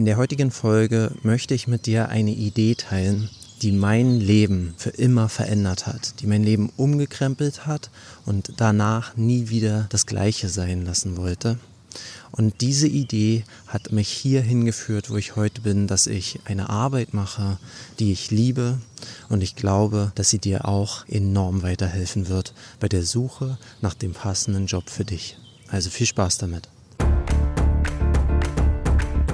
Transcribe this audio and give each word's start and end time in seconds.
In 0.00 0.06
der 0.06 0.16
heutigen 0.16 0.50
Folge 0.50 1.12
möchte 1.22 1.52
ich 1.52 1.68
mit 1.68 1.84
dir 1.84 2.08
eine 2.08 2.30
Idee 2.30 2.74
teilen, 2.74 3.28
die 3.60 3.70
mein 3.70 4.18
Leben 4.18 4.72
für 4.78 4.88
immer 4.88 5.28
verändert 5.28 5.86
hat, 5.86 6.22
die 6.22 6.26
mein 6.26 6.42
Leben 6.42 6.72
umgekrempelt 6.78 7.66
hat 7.66 7.90
und 8.24 8.54
danach 8.56 9.18
nie 9.18 9.50
wieder 9.50 9.88
das 9.90 10.06
gleiche 10.06 10.48
sein 10.48 10.86
lassen 10.86 11.18
wollte. 11.18 11.58
Und 12.30 12.62
diese 12.62 12.88
Idee 12.88 13.44
hat 13.66 13.92
mich 13.92 14.08
hier 14.08 14.40
hingeführt, 14.40 15.10
wo 15.10 15.18
ich 15.18 15.36
heute 15.36 15.60
bin, 15.60 15.86
dass 15.86 16.06
ich 16.06 16.40
eine 16.46 16.70
Arbeit 16.70 17.12
mache, 17.12 17.58
die 17.98 18.10
ich 18.10 18.30
liebe. 18.30 18.78
Und 19.28 19.42
ich 19.42 19.54
glaube, 19.54 20.12
dass 20.14 20.30
sie 20.30 20.38
dir 20.38 20.66
auch 20.66 21.06
enorm 21.08 21.62
weiterhelfen 21.62 22.28
wird 22.28 22.54
bei 22.78 22.88
der 22.88 23.02
Suche 23.02 23.58
nach 23.82 23.92
dem 23.92 24.14
passenden 24.14 24.64
Job 24.64 24.88
für 24.88 25.04
dich. 25.04 25.36
Also 25.68 25.90
viel 25.90 26.06
Spaß 26.06 26.38
damit. 26.38 26.70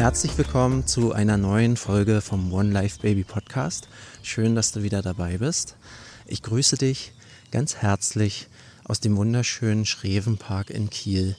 Herzlich 0.00 0.38
willkommen 0.38 0.86
zu 0.86 1.12
einer 1.12 1.36
neuen 1.36 1.76
Folge 1.76 2.22
vom 2.22 2.54
One 2.54 2.72
Life 2.72 3.00
Baby 3.02 3.22
Podcast. 3.22 3.86
Schön, 4.22 4.54
dass 4.54 4.72
du 4.72 4.82
wieder 4.82 5.02
dabei 5.02 5.36
bist. 5.36 5.76
Ich 6.24 6.42
grüße 6.42 6.78
dich 6.78 7.12
ganz 7.50 7.76
herzlich 7.76 8.48
aus 8.84 9.00
dem 9.00 9.18
wunderschönen 9.18 9.84
Schrevenpark 9.84 10.70
in 10.70 10.88
Kiel. 10.88 11.36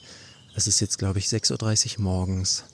Es 0.55 0.67
ist 0.67 0.80
jetzt, 0.80 1.00
glaube 1.00 1.17
ich, 1.17 1.25
6.30 1.25 1.97
Uhr 1.97 2.03
morgens 2.03 2.66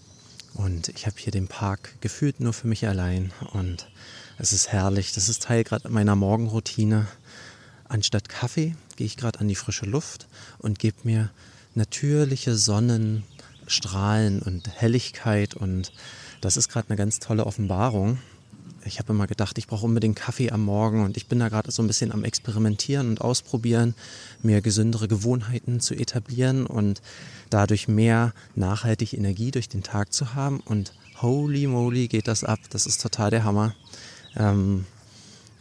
und 0.56 0.90
ich 0.90 1.06
habe 1.06 1.16
hier 1.20 1.32
den 1.32 1.48
Park 1.48 1.96
gefühlt 2.02 2.42
nur 2.42 2.52
für 2.52 2.68
mich 2.68 2.86
allein 2.86 3.32
und 3.54 3.88
es 4.38 4.52
ist 4.52 4.68
herrlich. 4.68 5.14
Das 5.14 5.30
ist 5.30 5.44
Teil 5.44 5.64
gerade 5.64 5.88
meiner 5.88 6.18
Morgenroutine. 6.18 7.08
Anstatt 7.88 8.28
Kaffee 8.28 8.76
gehe 8.98 9.08
ich 9.08 9.16
gerade 9.16 9.40
an 9.40 9.48
die 9.48 9.56
frische 9.56 9.86
Luft 9.86 10.28
und 10.58 10.80
gebe 10.80 10.98
mir 11.06 11.30
natürliche 11.76 12.58
Sonnen- 12.58 13.24
Strahlen 13.68 14.42
und 14.42 14.70
Helligkeit 14.70 15.54
und 15.54 15.92
das 16.42 16.58
ist 16.58 16.70
gerade 16.70 16.90
eine 16.90 16.98
ganz 16.98 17.20
tolle 17.20 17.46
Offenbarung. 17.46 18.18
Ich 18.86 19.00
habe 19.00 19.12
immer 19.12 19.28
gedacht, 19.28 19.58
ich 19.58 19.68
brauche 19.68 19.86
unbedingt 19.86 20.16
Kaffee 20.16 20.52
am 20.52 20.64
Morgen 20.64 21.04
und 21.04 21.18
ich 21.18 21.28
bin 21.28 21.40
da 21.40 21.50
gerade 21.50 21.72
so 21.72 21.84
ein 21.84 21.88
bisschen 21.88 22.12
am 22.12 22.24
Experimentieren 22.24 23.10
und 23.10 23.22
Ausprobieren, 23.22 23.96
mir 24.42 24.62
gesündere 24.62 25.08
Gewohnheiten 25.08 25.82
zu 25.82 25.94
etablieren 25.94 26.66
und 26.66 27.02
dadurch 27.50 27.88
mehr 27.88 28.34
nachhaltig 28.56 29.14
Energie 29.14 29.52
durch 29.52 29.68
den 29.68 29.84
Tag 29.84 30.14
zu 30.14 30.34
haben. 30.36 30.62
Und 30.62 30.94
holy 31.22 31.68
moly 31.68 32.08
geht 32.08 32.28
das 32.28 32.44
ab, 32.44 32.60
das 32.70 32.86
ist 32.86 33.02
total 33.02 33.30
der 33.30 33.44
Hammer. 33.44 33.76
Ähm, 34.38 34.86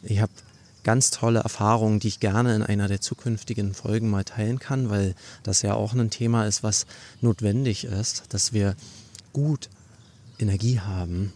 ich 0.02 0.20
habe 0.20 0.32
ganz 0.86 1.10
tolle 1.10 1.40
Erfahrungen, 1.40 1.98
die 1.98 2.06
ich 2.06 2.20
gerne 2.20 2.54
in 2.54 2.62
einer 2.62 2.86
der 2.86 3.00
zukünftigen 3.00 3.74
Folgen 3.74 4.08
mal 4.08 4.22
teilen 4.22 4.60
kann, 4.60 4.88
weil 4.88 5.16
das 5.42 5.62
ja 5.62 5.74
auch 5.74 5.94
ein 5.94 6.10
Thema 6.10 6.46
ist, 6.46 6.62
was 6.62 6.86
notwendig 7.20 7.86
ist, 7.86 8.22
dass 8.28 8.52
wir 8.52 8.76
gut 9.32 9.68
Energie 10.38 10.78
haben, 10.78 11.32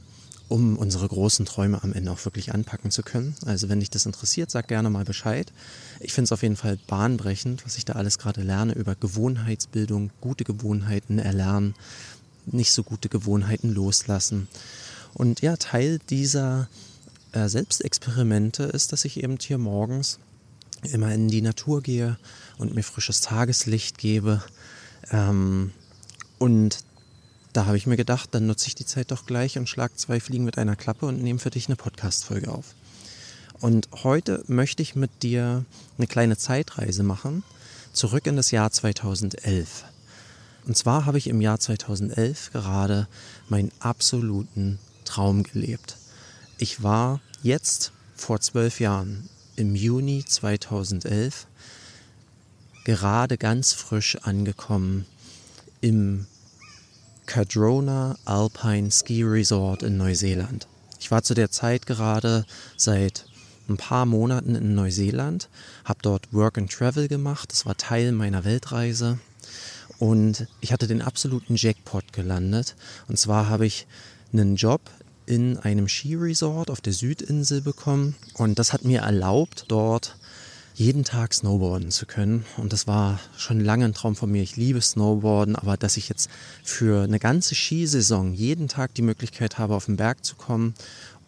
um 0.49 0.79
unsere 0.79 1.09
großen 1.09 1.47
Träume 1.47 1.83
am 1.83 1.93
Ende 1.93 2.13
auch 2.13 2.25
wirklich 2.25 2.55
anpacken 2.55 2.93
zu 2.93 3.03
können. 3.03 3.35
Also 3.45 3.69
wenn 3.69 3.81
dich 3.81 3.91
das 3.91 4.07
interessiert, 4.07 4.53
sag 4.53 4.69
gerne 4.69 4.89
mal 4.89 5.05
Bescheid. 5.05 5.53
Ich 5.99 6.13
finde 6.13 6.27
es 6.27 6.33
auf 6.33 6.45
jeden 6.45 6.57
Fall 6.57 6.79
bahnbrechend, 6.87 7.67
was 7.67 7.77
ich 7.77 7.85
da 7.85 7.95
alles 7.95 8.19
gerade 8.19 8.43
lerne 8.43 8.75
über 8.75 8.95
Gewohnheitsbildung, 8.95 10.13
gute 10.21 10.45
Gewohnheiten 10.45 11.19
erlernen, 11.19 11.75
nicht 12.47 12.71
so 12.71 12.85
gute 12.85 13.09
Gewohnheiten 13.09 13.75
loslassen. 13.75 14.47
Und 15.13 15.41
ja, 15.41 15.57
Teil 15.57 15.99
dieser 16.09 16.69
äh, 17.33 17.49
Selbstexperimente 17.49 18.65
ist, 18.65 18.93
dass 18.93 19.05
ich 19.05 19.23
eben 19.23 19.39
hier 19.41 19.59
morgens 19.59 20.19
immer 20.83 21.13
in 21.13 21.29
die 21.29 21.43
Natur 21.43 21.83
gehe 21.83 22.19
und 22.59 22.75
mir 22.75 22.83
frisches 22.83 23.21
Tageslicht 23.21 23.99
gebe. 23.99 24.43
Ähm, 25.11 25.73
und 26.39 26.85
da 27.53 27.67
habe 27.67 27.77
ich 27.77 27.87
mir 27.87 27.97
gedacht, 27.97 28.31
dann 28.33 28.47
nutze 28.47 28.69
ich 28.69 28.75
die 28.75 28.87
Zeit 28.87 29.11
doch 29.11 29.27
gleich 29.27 29.59
und 29.59 29.69
schlage 29.69 29.95
zwei 29.97 30.21
Fliegen 30.21 30.45
mit 30.45 30.57
einer 30.59 30.77
Klappe 30.77 31.07
und 31.07 31.23
nehme 31.23 31.39
für 31.39 31.51
dich 31.51 31.67
eine 31.67 31.77
Podcast-Folge 31.77 32.51
auf. 32.51 32.75
Und 33.61 33.89
heute 34.05 34.43
möchte 34.47 34.83
ich 34.83 34.95
mit 34.95 35.23
dir 35.23 35.65
eine 35.99 36.07
kleine 36.07 36.39
Zeitreise 36.39 37.03
machen, 37.03 37.43
zurück 37.93 38.27
in 38.27 38.37
das 38.37 38.53
Jahr 38.53 38.71
2011. 38.71 39.85
Und 40.67 40.77
zwar 40.77 41.07
habe 41.07 41.19
ich 41.19 41.27
im 41.27 41.41
Jahr 41.41 41.59
2011 41.59 42.53
gerade 42.53 43.09
meinen 43.49 43.73
absoluten 43.81 44.79
Traum 45.05 45.43
gelebt. 45.43 45.97
Ich 46.63 46.83
war 46.83 47.23
jetzt 47.43 47.91
vor 48.15 48.39
zwölf 48.39 48.81
Jahren 48.81 49.31
im 49.57 49.75
Juni 49.75 50.23
2011 50.27 51.47
gerade 52.85 53.39
ganz 53.39 53.73
frisch 53.73 54.17
angekommen 54.17 55.07
im 55.81 56.27
Cadrona 57.25 58.19
Alpine 58.27 58.91
Ski 58.91 59.23
Resort 59.23 59.83
in 59.83 59.97
Neuseeland. 59.97 60.67
Ich 60.99 61.11
war 61.11 61.23
zu 61.23 61.33
der 61.33 61.51
Zeit 61.51 61.87
gerade 61.87 62.45
seit 62.77 63.25
ein 63.71 63.79
paar 63.79 64.05
Monaten 64.05 64.55
in 64.55 64.75
Neuseeland, 64.75 65.49
habe 65.87 66.01
dort 66.03 66.31
Work 66.31 66.59
and 66.59 66.71
Travel 66.71 67.09
gemacht, 67.09 67.53
das 67.53 67.65
war 67.65 67.79
Teil 67.79 68.13
meiner 68.13 68.45
Weltreise 68.45 69.19
und 69.99 70.47
ich 70.61 70.75
hatte 70.75 70.87
den 70.87 71.01
absoluten 71.01 71.57
Jackpot 71.57 72.13
gelandet. 72.13 72.77
Und 73.09 73.19
zwar 73.19 73.49
habe 73.49 73.65
ich 73.65 73.87
einen 74.35 74.57
Job 74.57 74.83
in 75.27 75.59
einem 75.59 75.89
Skiresort 75.89 76.71
auf 76.71 76.81
der 76.81 76.93
Südinsel 76.93 77.61
bekommen 77.61 78.15
und 78.35 78.59
das 78.59 78.73
hat 78.73 78.85
mir 78.85 79.01
erlaubt, 79.01 79.67
dort 79.69 80.17
jeden 80.75 81.05
Tag 81.05 81.35
Snowboarden 81.35 81.91
zu 81.91 82.07
können. 82.07 82.47
Und 82.57 82.73
das 82.73 82.87
war 82.87 83.21
schon 83.37 83.61
lange 83.61 83.85
ein 83.85 83.93
Traum 83.93 84.17
von 84.17 84.31
mir. 84.31 84.43
Ich 84.43 84.57
liebe 84.57 84.81
Snowboarden, 84.81 85.55
aber 85.55 85.77
dass 85.77 85.99
ich 85.99 86.09
jetzt 86.09 86.31
für 86.65 87.03
eine 87.05 87.19
ganze 87.19 87.55
Skisaison 87.55 88.33
jeden 88.33 88.67
Tag 88.67 88.95
die 88.95 89.03
Möglichkeit 89.03 89.59
habe, 89.59 89.75
auf 89.75 89.85
den 89.85 89.97
Berg 89.97 90.25
zu 90.25 90.37
kommen 90.37 90.75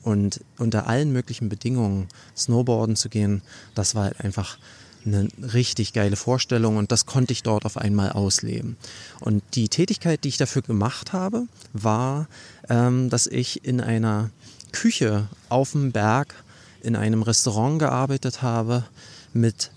und 0.03 0.41
unter 0.59 0.87
allen 0.87 1.13
möglichen 1.13 1.51
Bedingungen 1.51 2.09
Snowboarden 2.35 2.97
zu 2.97 3.11
gehen, 3.11 3.43
das 3.75 3.95
war 3.95 4.13
einfach 4.19 4.59
eine 5.05 5.29
richtig 5.53 5.93
geile 5.93 6.17
Vorstellung 6.17 6.77
und 6.77 6.93
das 6.93 7.07
konnte 7.07 7.33
ich 7.33 7.43
dort 7.43 7.65
auf 7.65 7.77
einmal 7.77 8.13
ausleben. 8.13 8.77
Und 9.21 9.43
die 9.55 9.69
Tätigkeit, 9.69 10.25
die 10.25 10.29
ich 10.29 10.37
dafür 10.37 10.63
gemacht 10.63 11.13
habe, 11.13 11.47
war, 11.73 12.29
ähm, 12.69 13.11
dass 13.11 13.27
ich 13.27 13.65
in 13.65 13.81
einer 13.81 14.31
Küche 14.73 15.29
auf 15.49 15.73
dem 15.73 15.93
Berg 15.93 16.35
in 16.83 16.97
einem 16.97 17.23
Restaurant 17.23 17.79
gearbeitet 17.79 18.43
habe 18.43 18.85
mit 19.33 19.71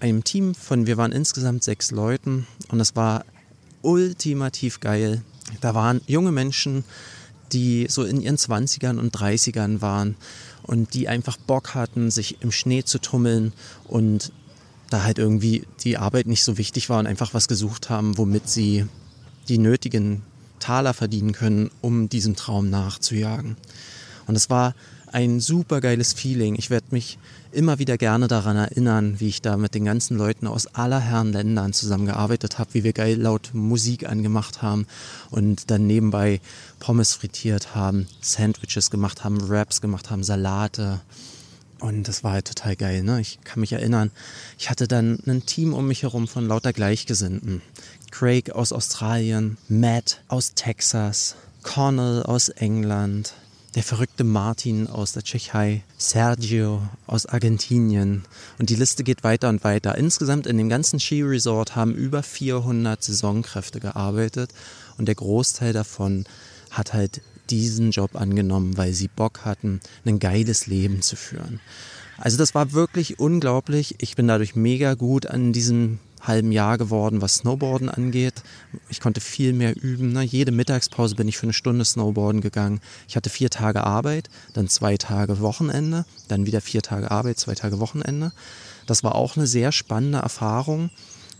einem 0.00 0.24
Team 0.24 0.54
von, 0.54 0.86
wir 0.86 0.96
waren 0.96 1.12
insgesamt 1.12 1.62
sechs 1.62 1.90
Leuten 1.90 2.46
und 2.68 2.80
es 2.80 2.96
war 2.96 3.24
ultimativ 3.82 4.80
geil. 4.80 5.22
Da 5.60 5.74
waren 5.74 6.00
junge 6.06 6.32
Menschen, 6.32 6.84
die 7.52 7.86
so 7.88 8.04
in 8.04 8.20
ihren 8.20 8.36
20ern 8.36 8.98
und 8.98 9.14
30ern 9.14 9.80
waren 9.80 10.16
und 10.62 10.94
die 10.94 11.08
einfach 11.08 11.36
Bock 11.36 11.74
hatten, 11.74 12.10
sich 12.10 12.40
im 12.42 12.52
Schnee 12.52 12.84
zu 12.84 12.98
tummeln 12.98 13.52
und 13.84 14.32
da 14.90 15.04
halt 15.04 15.18
irgendwie 15.18 15.64
die 15.82 15.96
Arbeit 15.96 16.26
nicht 16.26 16.44
so 16.44 16.58
wichtig 16.58 16.90
war 16.90 16.98
und 16.98 17.06
einfach 17.06 17.34
was 17.34 17.48
gesucht 17.48 17.90
haben, 17.90 18.18
womit 18.18 18.48
sie 18.48 18.86
die 19.48 19.58
nötigen 19.58 20.22
Taler 20.58 20.94
verdienen 20.94 21.32
können, 21.32 21.70
um 21.80 22.08
diesem 22.08 22.36
Traum 22.36 22.70
nachzujagen. 22.70 23.56
Und 24.26 24.36
es 24.36 24.50
war 24.50 24.74
ein 25.12 25.40
super 25.40 25.80
geiles 25.80 26.12
Feeling. 26.12 26.54
Ich 26.56 26.70
werde 26.70 26.86
mich 26.90 27.18
immer 27.52 27.78
wieder 27.78 27.98
gerne 27.98 28.28
daran 28.28 28.56
erinnern, 28.56 29.18
wie 29.18 29.28
ich 29.28 29.42
da 29.42 29.56
mit 29.56 29.74
den 29.74 29.84
ganzen 29.84 30.16
Leuten 30.16 30.46
aus 30.46 30.68
aller 30.68 31.00
Herren 31.00 31.32
Ländern 31.32 31.72
zusammengearbeitet 31.72 32.58
habe, 32.58 32.74
wie 32.74 32.84
wir 32.84 32.92
geil 32.92 33.20
laut 33.20 33.50
Musik 33.52 34.08
angemacht 34.08 34.62
haben 34.62 34.86
und 35.30 35.70
dann 35.70 35.86
nebenbei 35.86 36.40
Pommes 36.78 37.14
frittiert 37.14 37.74
haben, 37.74 38.06
Sandwiches 38.20 38.90
gemacht 38.90 39.24
haben, 39.24 39.48
Wraps 39.48 39.80
gemacht 39.80 40.10
haben, 40.10 40.22
Salate 40.22 41.00
und 41.80 42.08
das 42.08 42.22
war 42.24 42.32
halt 42.32 42.46
total 42.46 42.76
geil. 42.76 43.02
Ne? 43.02 43.20
Ich 43.20 43.38
kann 43.44 43.60
mich 43.60 43.72
erinnern, 43.72 44.10
ich 44.58 44.70
hatte 44.70 44.86
dann 44.86 45.18
ein 45.26 45.46
Team 45.46 45.74
um 45.74 45.86
mich 45.88 46.02
herum 46.02 46.28
von 46.28 46.46
lauter 46.46 46.72
Gleichgesinnten. 46.72 47.62
Craig 48.10 48.50
aus 48.52 48.72
Australien, 48.72 49.56
Matt 49.68 50.22
aus 50.28 50.54
Texas, 50.54 51.36
Connell 51.62 52.22
aus 52.22 52.48
England, 52.48 53.34
der 53.74 53.82
verrückte 53.84 54.24
Martin 54.24 54.88
aus 54.88 55.12
der 55.12 55.22
Tschechei, 55.22 55.84
Sergio 55.96 56.82
aus 57.06 57.26
Argentinien 57.26 58.24
und 58.58 58.68
die 58.68 58.74
Liste 58.74 59.04
geht 59.04 59.22
weiter 59.22 59.48
und 59.48 59.62
weiter. 59.62 59.96
Insgesamt 59.96 60.46
in 60.46 60.58
dem 60.58 60.68
ganzen 60.68 60.98
Skiresort 60.98 61.76
haben 61.76 61.94
über 61.94 62.22
400 62.22 63.02
Saisonkräfte 63.02 63.78
gearbeitet 63.78 64.50
und 64.98 65.06
der 65.06 65.14
Großteil 65.14 65.72
davon 65.72 66.24
hat 66.70 66.92
halt 66.92 67.20
diesen 67.50 67.90
Job 67.90 68.16
angenommen, 68.16 68.76
weil 68.76 68.92
sie 68.92 69.08
Bock 69.08 69.44
hatten, 69.44 69.80
ein 70.04 70.18
geiles 70.18 70.66
Leben 70.66 71.02
zu 71.02 71.16
führen. 71.16 71.60
Also 72.18 72.36
das 72.36 72.54
war 72.54 72.72
wirklich 72.72 73.18
unglaublich. 73.18 73.96
Ich 73.98 74.14
bin 74.14 74.28
dadurch 74.28 74.54
mega 74.54 74.94
gut 74.94 75.26
an 75.26 75.52
diesem 75.52 75.98
halben 76.20 76.52
Jahr 76.52 76.76
geworden, 76.76 77.22
was 77.22 77.36
Snowboarden 77.36 77.88
angeht. 77.88 78.42
Ich 78.90 79.00
konnte 79.00 79.20
viel 79.20 79.52
mehr 79.54 79.74
üben. 79.74 80.12
Ne? 80.12 80.22
Jede 80.22 80.52
Mittagspause 80.52 81.14
bin 81.14 81.28
ich 81.28 81.38
für 81.38 81.44
eine 81.44 81.54
Stunde 81.54 81.84
Snowboarden 81.84 82.42
gegangen. 82.42 82.80
Ich 83.08 83.16
hatte 83.16 83.30
vier 83.30 83.50
Tage 83.50 83.84
Arbeit, 83.84 84.28
dann 84.52 84.68
zwei 84.68 84.96
Tage 84.96 85.40
Wochenende, 85.40 86.04
dann 86.28 86.46
wieder 86.46 86.60
vier 86.60 86.82
Tage 86.82 87.10
Arbeit, 87.10 87.38
zwei 87.38 87.54
Tage 87.54 87.80
Wochenende. 87.80 88.32
Das 88.86 89.02
war 89.02 89.14
auch 89.14 89.36
eine 89.36 89.46
sehr 89.46 89.72
spannende 89.72 90.18
Erfahrung. 90.18 90.90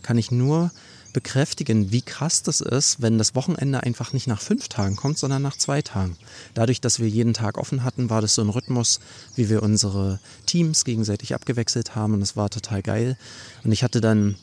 Kann 0.03 0.17
ich 0.17 0.31
nur 0.31 0.71
bekräftigen, 1.13 1.91
wie 1.91 2.03
krass 2.03 2.43
das 2.43 2.61
ist, 2.61 3.03
wenn 3.03 3.19
das 3.19 3.35
Wochenende 3.35 3.83
einfach 3.83 4.13
nicht 4.13 4.27
nach 4.27 4.41
fünf 4.41 4.69
Tagen 4.69 4.97
kommt, 4.97 5.19
sondern 5.19 5.43
nach 5.43 5.57
zwei 5.57 5.83
Tagen. 5.83 6.17
Dadurch, 6.55 6.81
dass 6.81 7.01
wir 7.01 7.09
jeden 7.09 7.35
Tag 7.35 7.59
offen 7.59 7.85
hatten, 7.85 8.11
war 8.11 8.21
das 8.21 8.35
so 8.35 8.43
ein 8.43 8.49
Rhythmus, 8.49 9.01
wie 9.35 9.49
wir 9.49 9.63
unsere 9.63 10.21
Teams 10.47 10.85
gegenseitig 10.85 11.35
abgewechselt 11.35 11.95
haben 11.95 12.15
und 12.15 12.23
es 12.23 12.37
war 12.37 12.51
total 12.51 12.83
geil. 12.83 13.17
Und 13.65 13.73
ich 13.73 13.83
hatte 13.83 14.01
dann 14.01 14.37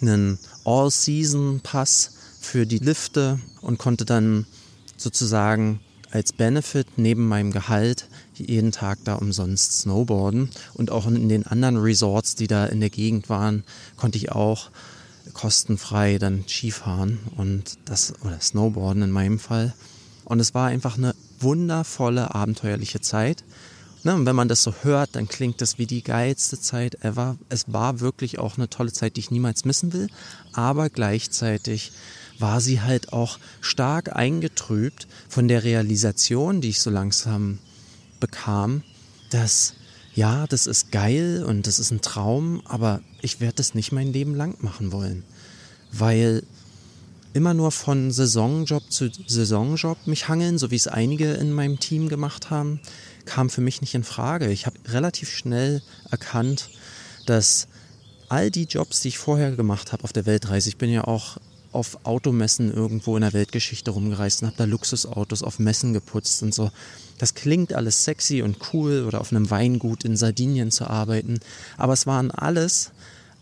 einen 0.00 0.38
All-Season-Pass 0.64 2.12
für 2.40 2.66
die 2.66 2.78
Lifte 2.78 3.38
und 3.60 3.78
konnte 3.78 4.04
dann 4.04 4.46
sozusagen 4.96 5.80
als 6.10 6.32
Benefit 6.32 6.86
neben 6.96 7.26
meinem 7.26 7.52
Gehalt 7.52 8.08
jeden 8.34 8.70
Tag 8.70 8.98
da 9.04 9.14
umsonst 9.14 9.80
snowboarden 9.80 10.50
und 10.74 10.90
auch 10.90 11.06
in 11.06 11.28
den 11.28 11.46
anderen 11.46 11.78
Resorts, 11.78 12.34
die 12.34 12.46
da 12.46 12.66
in 12.66 12.80
der 12.80 12.90
Gegend 12.90 13.28
waren, 13.28 13.64
konnte 13.96 14.18
ich 14.18 14.30
auch 14.30 14.70
kostenfrei 15.32 16.18
dann 16.18 16.44
Skifahren 16.46 17.18
und 17.36 17.78
das 17.84 18.14
oder 18.22 18.40
Snowboarden 18.40 19.02
in 19.02 19.10
meinem 19.10 19.38
Fall. 19.38 19.74
Und 20.24 20.40
es 20.40 20.54
war 20.54 20.68
einfach 20.68 20.96
eine 20.96 21.14
wundervolle, 21.40 22.34
abenteuerliche 22.34 23.00
Zeit. 23.00 23.44
Ne, 24.04 24.14
und 24.14 24.26
wenn 24.26 24.34
man 24.34 24.48
das 24.48 24.62
so 24.62 24.74
hört, 24.82 25.10
dann 25.14 25.28
klingt 25.28 25.60
das 25.60 25.78
wie 25.78 25.86
die 25.86 26.02
geilste 26.02 26.58
Zeit 26.60 27.04
ever. 27.04 27.36
Es 27.48 27.72
war 27.72 28.00
wirklich 28.00 28.38
auch 28.38 28.56
eine 28.56 28.68
tolle 28.68 28.92
Zeit, 28.92 29.16
die 29.16 29.20
ich 29.20 29.30
niemals 29.30 29.64
missen 29.64 29.92
will. 29.92 30.08
Aber 30.52 30.90
gleichzeitig 30.90 31.92
war 32.38 32.60
sie 32.60 32.80
halt 32.80 33.12
auch 33.12 33.38
stark 33.60 34.14
eingetrübt 34.16 35.06
von 35.28 35.46
der 35.46 35.62
Realisation, 35.62 36.60
die 36.60 36.70
ich 36.70 36.80
so 36.80 36.90
langsam 36.90 37.58
bekam, 38.18 38.82
dass 39.30 39.74
ja, 40.14 40.46
das 40.46 40.66
ist 40.66 40.92
geil 40.92 41.44
und 41.46 41.66
das 41.66 41.78
ist 41.78 41.90
ein 41.90 42.02
Traum, 42.02 42.62
aber 42.64 43.00
ich 43.22 43.40
werde 43.40 43.56
das 43.56 43.74
nicht 43.74 43.92
mein 43.92 44.12
Leben 44.12 44.34
lang 44.34 44.56
machen 44.60 44.92
wollen. 44.92 45.24
Weil 45.90 46.42
immer 47.32 47.54
nur 47.54 47.72
von 47.72 48.10
Saisonjob 48.10 48.90
zu 48.90 49.10
Saisonjob 49.26 50.06
mich 50.06 50.28
hangeln, 50.28 50.58
so 50.58 50.70
wie 50.70 50.76
es 50.76 50.86
einige 50.86 51.32
in 51.32 51.52
meinem 51.52 51.78
Team 51.80 52.08
gemacht 52.08 52.50
haben, 52.50 52.80
kam 53.24 53.48
für 53.48 53.62
mich 53.62 53.80
nicht 53.80 53.94
in 53.94 54.04
Frage. 54.04 54.50
Ich 54.50 54.66
habe 54.66 54.76
relativ 54.88 55.30
schnell 55.30 55.82
erkannt, 56.10 56.68
dass 57.26 57.68
all 58.28 58.50
die 58.50 58.64
Jobs, 58.64 59.00
die 59.00 59.08
ich 59.08 59.18
vorher 59.18 59.52
gemacht 59.52 59.92
habe 59.92 60.04
auf 60.04 60.12
der 60.12 60.26
Weltreise, 60.26 60.68
ich 60.68 60.78
bin 60.78 60.90
ja 60.90 61.04
auch 61.04 61.38
auf 61.72 62.04
Automessen 62.04 62.72
irgendwo 62.72 63.16
in 63.16 63.22
der 63.22 63.32
Weltgeschichte 63.32 63.90
rumgereist 63.90 64.42
und 64.42 64.48
habe 64.48 64.58
da 64.58 64.64
Luxusautos 64.64 65.42
auf 65.42 65.58
Messen 65.58 65.92
geputzt 65.92 66.42
und 66.42 66.54
so. 66.54 66.70
Das 67.18 67.34
klingt 67.34 67.72
alles 67.72 68.04
sexy 68.04 68.42
und 68.42 68.58
cool 68.72 69.04
oder 69.06 69.20
auf 69.20 69.30
einem 69.30 69.50
Weingut 69.50 70.04
in 70.04 70.16
Sardinien 70.16 70.70
zu 70.70 70.86
arbeiten, 70.86 71.40
aber 71.76 71.92
es 71.92 72.06
waren 72.06 72.30
alles 72.30 72.90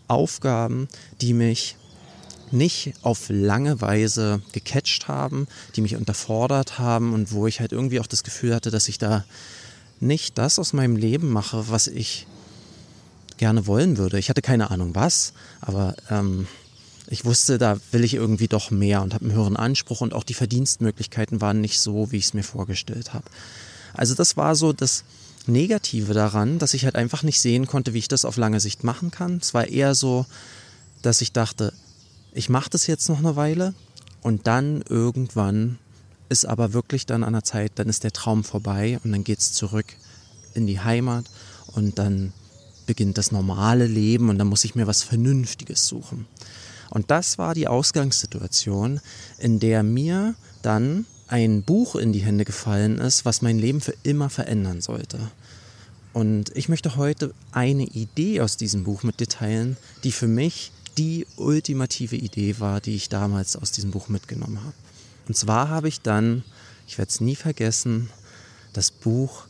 Aufgaben, 0.07 0.87
die 1.21 1.33
mich 1.33 1.75
nicht 2.51 2.93
auf 3.01 3.27
lange 3.29 3.79
Weise 3.81 4.41
gecatcht 4.51 5.07
haben, 5.07 5.47
die 5.75 5.81
mich 5.81 5.95
unterfordert 5.95 6.79
haben 6.79 7.13
und 7.13 7.31
wo 7.31 7.47
ich 7.47 7.59
halt 7.59 7.71
irgendwie 7.71 7.99
auch 7.99 8.07
das 8.07 8.23
Gefühl 8.23 8.53
hatte, 8.53 8.71
dass 8.71 8.87
ich 8.87 8.97
da 8.97 9.23
nicht 9.99 10.37
das 10.37 10.59
aus 10.59 10.73
meinem 10.73 10.95
Leben 10.95 11.29
mache, 11.29 11.69
was 11.69 11.87
ich 11.87 12.27
gerne 13.37 13.67
wollen 13.67 13.97
würde. 13.97 14.19
Ich 14.19 14.29
hatte 14.29 14.41
keine 14.41 14.69
Ahnung 14.69 14.93
was, 14.93 15.33
aber 15.61 15.95
ähm, 16.09 16.47
ich 17.11 17.25
wusste, 17.25 17.57
da 17.57 17.77
will 17.91 18.05
ich 18.05 18.13
irgendwie 18.13 18.47
doch 18.47 18.71
mehr 18.71 19.01
und 19.01 19.13
habe 19.13 19.25
einen 19.25 19.33
höheren 19.33 19.57
Anspruch 19.57 19.99
und 19.99 20.13
auch 20.13 20.23
die 20.23 20.33
Verdienstmöglichkeiten 20.33 21.41
waren 21.41 21.59
nicht 21.59 21.81
so, 21.81 22.09
wie 22.11 22.17
ich 22.17 22.25
es 22.25 22.33
mir 22.33 22.43
vorgestellt 22.43 23.13
habe. 23.13 23.25
Also 23.93 24.15
das 24.15 24.37
war 24.37 24.55
so 24.55 24.71
das 24.71 25.03
Negative 25.45 26.13
daran, 26.13 26.57
dass 26.57 26.73
ich 26.73 26.85
halt 26.85 26.95
einfach 26.95 27.23
nicht 27.23 27.41
sehen 27.41 27.67
konnte, 27.67 27.93
wie 27.93 27.97
ich 27.97 28.07
das 28.07 28.23
auf 28.23 28.37
lange 28.37 28.61
Sicht 28.61 28.85
machen 28.85 29.11
kann. 29.11 29.39
Es 29.41 29.53
war 29.53 29.67
eher 29.67 29.93
so, 29.93 30.25
dass 31.01 31.19
ich 31.19 31.33
dachte, 31.33 31.73
ich 32.31 32.47
mache 32.47 32.69
das 32.69 32.87
jetzt 32.87 33.09
noch 33.09 33.19
eine 33.19 33.35
Weile 33.35 33.73
und 34.21 34.47
dann 34.47 34.81
irgendwann 34.87 35.79
ist 36.29 36.45
aber 36.45 36.71
wirklich 36.71 37.07
dann 37.07 37.25
an 37.25 37.33
der 37.33 37.43
Zeit, 37.43 37.73
dann 37.75 37.89
ist 37.89 38.05
der 38.05 38.13
Traum 38.13 38.45
vorbei 38.45 39.01
und 39.03 39.11
dann 39.11 39.25
geht 39.25 39.39
es 39.39 39.51
zurück 39.51 39.97
in 40.53 40.65
die 40.65 40.79
Heimat 40.79 41.25
und 41.73 41.99
dann 41.99 42.31
beginnt 42.85 43.17
das 43.17 43.33
normale 43.33 43.85
Leben 43.85 44.29
und 44.29 44.37
dann 44.37 44.47
muss 44.47 44.63
ich 44.63 44.75
mir 44.75 44.87
was 44.87 45.03
Vernünftiges 45.03 45.87
suchen. 45.87 46.25
Und 46.91 47.09
das 47.09 47.37
war 47.37 47.55
die 47.55 47.67
Ausgangssituation, 47.67 48.99
in 49.39 49.59
der 49.59 49.81
mir 49.81 50.35
dann 50.61 51.05
ein 51.27 51.63
Buch 51.63 51.95
in 51.95 52.11
die 52.11 52.19
Hände 52.19 52.43
gefallen 52.45 52.97
ist, 52.99 53.23
was 53.23 53.41
mein 53.41 53.57
Leben 53.57 53.79
für 53.79 53.95
immer 54.03 54.29
verändern 54.29 54.81
sollte. 54.81 55.17
Und 56.13 56.55
ich 56.55 56.67
möchte 56.67 56.97
heute 56.97 57.33
eine 57.53 57.85
Idee 57.85 58.41
aus 58.41 58.57
diesem 58.57 58.83
Buch 58.83 59.03
mit 59.03 59.21
dir 59.21 59.27
teilen, 59.27 59.77
die 60.03 60.11
für 60.11 60.27
mich 60.27 60.73
die 60.97 61.25
ultimative 61.37 62.17
Idee 62.17 62.59
war, 62.59 62.81
die 62.81 62.95
ich 62.95 63.07
damals 63.07 63.55
aus 63.55 63.71
diesem 63.71 63.91
Buch 63.91 64.09
mitgenommen 64.09 64.59
habe. 64.59 64.73
Und 65.29 65.37
zwar 65.37 65.69
habe 65.69 65.87
ich 65.87 66.01
dann, 66.01 66.43
ich 66.85 66.97
werde 66.97 67.09
es 67.09 67.21
nie 67.21 67.37
vergessen, 67.37 68.09
das 68.73 68.91
Buch 68.91 69.45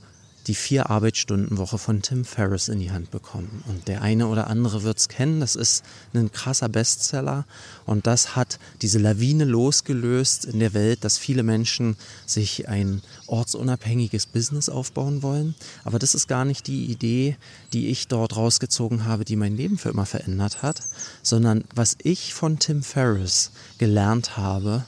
die 0.51 0.55
Vier-Arbeitsstunden-Woche 0.55 1.77
von 1.77 2.01
Tim 2.01 2.25
Ferriss 2.25 2.67
in 2.67 2.81
die 2.81 2.91
Hand 2.91 3.09
bekommen. 3.09 3.63
Und 3.69 3.87
der 3.87 4.01
eine 4.01 4.27
oder 4.27 4.47
andere 4.47 4.83
wird 4.83 4.97
es 4.97 5.07
kennen. 5.07 5.39
Das 5.39 5.55
ist 5.55 5.81
ein 6.13 6.29
krasser 6.33 6.67
Bestseller. 6.67 7.45
Und 7.85 8.05
das 8.05 8.35
hat 8.35 8.59
diese 8.81 8.99
Lawine 8.99 9.45
losgelöst 9.45 10.43
in 10.43 10.59
der 10.59 10.73
Welt, 10.73 11.05
dass 11.05 11.17
viele 11.17 11.43
Menschen 11.43 11.95
sich 12.25 12.67
ein 12.67 13.01
ortsunabhängiges 13.27 14.25
Business 14.25 14.67
aufbauen 14.67 15.23
wollen. 15.23 15.55
Aber 15.85 15.99
das 15.99 16.15
ist 16.15 16.27
gar 16.27 16.43
nicht 16.43 16.67
die 16.67 16.87
Idee, 16.87 17.37
die 17.71 17.87
ich 17.87 18.09
dort 18.09 18.35
rausgezogen 18.35 19.05
habe, 19.05 19.23
die 19.23 19.37
mein 19.37 19.55
Leben 19.55 19.77
für 19.77 19.87
immer 19.87 20.05
verändert 20.05 20.63
hat, 20.63 20.81
sondern 21.23 21.63
was 21.75 21.95
ich 22.03 22.33
von 22.33 22.59
Tim 22.59 22.83
Ferriss 22.83 23.51
gelernt 23.77 24.35
habe, 24.35 24.83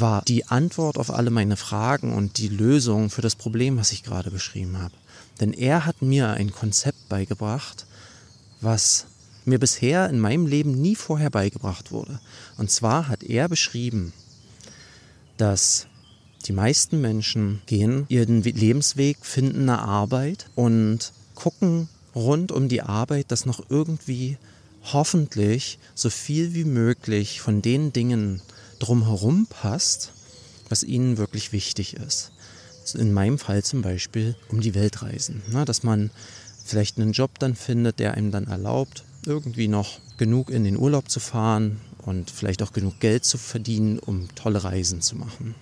war 0.00 0.22
die 0.22 0.46
Antwort 0.46 0.98
auf 0.98 1.10
alle 1.10 1.30
meine 1.30 1.56
Fragen 1.56 2.12
und 2.12 2.38
die 2.38 2.48
Lösung 2.48 3.10
für 3.10 3.22
das 3.22 3.36
Problem, 3.36 3.76
was 3.76 3.92
ich 3.92 4.02
gerade 4.02 4.30
beschrieben 4.30 4.78
habe. 4.78 4.94
Denn 5.40 5.52
er 5.52 5.86
hat 5.86 6.02
mir 6.02 6.30
ein 6.30 6.52
Konzept 6.52 7.08
beigebracht, 7.08 7.86
was 8.60 9.06
mir 9.44 9.58
bisher 9.58 10.08
in 10.08 10.20
meinem 10.20 10.46
Leben 10.46 10.72
nie 10.72 10.96
vorher 10.96 11.30
beigebracht 11.30 11.92
wurde. 11.92 12.20
Und 12.56 12.70
zwar 12.70 13.08
hat 13.08 13.22
er 13.22 13.48
beschrieben, 13.48 14.12
dass 15.36 15.86
die 16.46 16.52
meisten 16.52 17.00
Menschen 17.00 17.62
gehen 17.66 18.06
ihren 18.08 18.42
Lebensweg, 18.42 19.24
finden 19.24 19.68
eine 19.68 19.80
Arbeit 19.80 20.50
und 20.54 21.12
gucken 21.34 21.88
rund 22.14 22.52
um 22.52 22.68
die 22.68 22.82
Arbeit, 22.82 23.30
dass 23.30 23.46
noch 23.46 23.64
irgendwie 23.68 24.38
hoffentlich 24.92 25.78
so 25.94 26.10
viel 26.10 26.54
wie 26.54 26.64
möglich 26.64 27.40
von 27.40 27.62
den 27.62 27.92
Dingen 27.92 28.42
drumherum 28.78 29.46
passt, 29.46 30.12
was 30.68 30.82
ihnen 30.82 31.18
wirklich 31.18 31.52
wichtig 31.52 31.94
ist. 31.94 32.32
In 32.94 33.12
meinem 33.12 33.38
Fall 33.38 33.62
zum 33.62 33.82
Beispiel 33.82 34.36
um 34.50 34.60
die 34.60 34.74
Weltreisen. 34.74 35.42
Ne? 35.50 35.64
Dass 35.64 35.82
man 35.82 36.10
vielleicht 36.64 36.98
einen 36.98 37.12
Job 37.12 37.38
dann 37.38 37.54
findet, 37.54 37.98
der 37.98 38.14
einem 38.14 38.30
dann 38.30 38.46
erlaubt, 38.46 39.04
irgendwie 39.26 39.68
noch 39.68 39.98
genug 40.18 40.50
in 40.50 40.64
den 40.64 40.76
Urlaub 40.76 41.10
zu 41.10 41.20
fahren 41.20 41.80
und 41.98 42.30
vielleicht 42.30 42.62
auch 42.62 42.72
genug 42.72 43.00
Geld 43.00 43.24
zu 43.24 43.38
verdienen, 43.38 43.98
um 43.98 44.28
tolle 44.34 44.64
Reisen 44.64 45.00
zu 45.00 45.16
machen. 45.16 45.54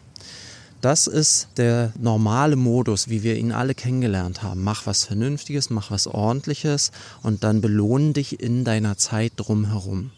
Das 0.81 1.07
ist 1.07 1.47
der 1.59 1.92
normale 1.97 2.57
Modus, 2.57 3.09
wie 3.09 3.23
wir 3.23 3.37
ihn 3.37 3.52
alle 3.52 3.73
kennengelernt 3.73 4.42
haben. 4.42 4.64
Mach 4.64 4.85
was 4.85 5.04
Vernünftiges, 5.04 5.71
mach 5.71 5.92
was 5.92 6.09
Ordentliches 6.09 6.90
und 7.23 7.45
dann 7.45 7.61
belohne 7.61 8.14
dich 8.14 8.40
in 8.40 8.64
deiner 8.64 8.97
Zeit 8.97 9.35
drumherum. 9.37 10.11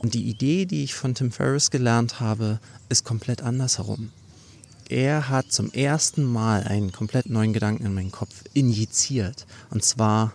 Und 0.00 0.14
die 0.14 0.28
Idee, 0.28 0.64
die 0.64 0.82
ich 0.82 0.94
von 0.94 1.14
Tim 1.14 1.30
Ferriss 1.30 1.70
gelernt 1.70 2.20
habe, 2.20 2.58
ist 2.88 3.04
komplett 3.04 3.42
andersherum. 3.42 4.10
Er 4.88 5.28
hat 5.28 5.52
zum 5.52 5.70
ersten 5.72 6.24
Mal 6.24 6.64
einen 6.64 6.90
komplett 6.90 7.28
neuen 7.28 7.52
Gedanken 7.52 7.84
in 7.84 7.94
meinen 7.94 8.10
Kopf 8.10 8.42
injiziert. 8.54 9.46
Und 9.68 9.84
zwar, 9.84 10.32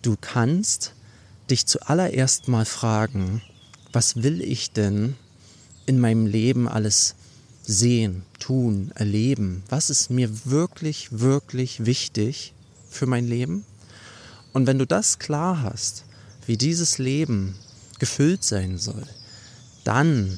du 0.00 0.16
kannst 0.18 0.94
dich 1.50 1.66
zuallererst 1.66 2.46
mal 2.46 2.64
fragen, 2.64 3.42
was 3.92 4.22
will 4.22 4.40
ich 4.40 4.70
denn 4.70 5.16
in 5.84 5.98
meinem 5.98 6.26
Leben 6.26 6.68
alles 6.68 7.16
sehen, 7.64 8.22
tun, 8.38 8.92
erleben? 8.94 9.64
Was 9.68 9.90
ist 9.90 10.08
mir 10.08 10.46
wirklich, 10.46 11.08
wirklich 11.10 11.84
wichtig 11.84 12.54
für 12.88 13.06
mein 13.06 13.26
Leben? 13.26 13.64
Und 14.52 14.68
wenn 14.68 14.78
du 14.78 14.86
das 14.86 15.18
klar 15.18 15.62
hast, 15.62 16.04
wie 16.46 16.56
dieses 16.56 16.98
Leben 16.98 17.56
gefüllt 18.02 18.42
sein 18.42 18.78
soll, 18.78 19.06
dann 19.84 20.36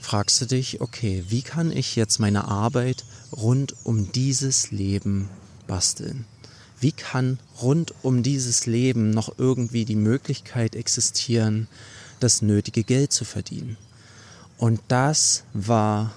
fragst 0.00 0.40
du 0.40 0.46
dich, 0.46 0.80
okay, 0.80 1.24
wie 1.26 1.42
kann 1.42 1.72
ich 1.72 1.96
jetzt 1.96 2.20
meine 2.20 2.46
Arbeit 2.46 3.04
rund 3.32 3.74
um 3.82 4.12
dieses 4.12 4.70
Leben 4.70 5.28
basteln? 5.66 6.26
Wie 6.78 6.92
kann 6.92 7.40
rund 7.60 7.92
um 8.02 8.22
dieses 8.22 8.66
Leben 8.66 9.10
noch 9.10 9.36
irgendwie 9.36 9.84
die 9.84 9.96
Möglichkeit 9.96 10.76
existieren, 10.76 11.66
das 12.20 12.40
nötige 12.40 12.84
Geld 12.84 13.10
zu 13.10 13.24
verdienen? 13.24 13.76
Und 14.56 14.80
das 14.86 15.42
war 15.54 16.12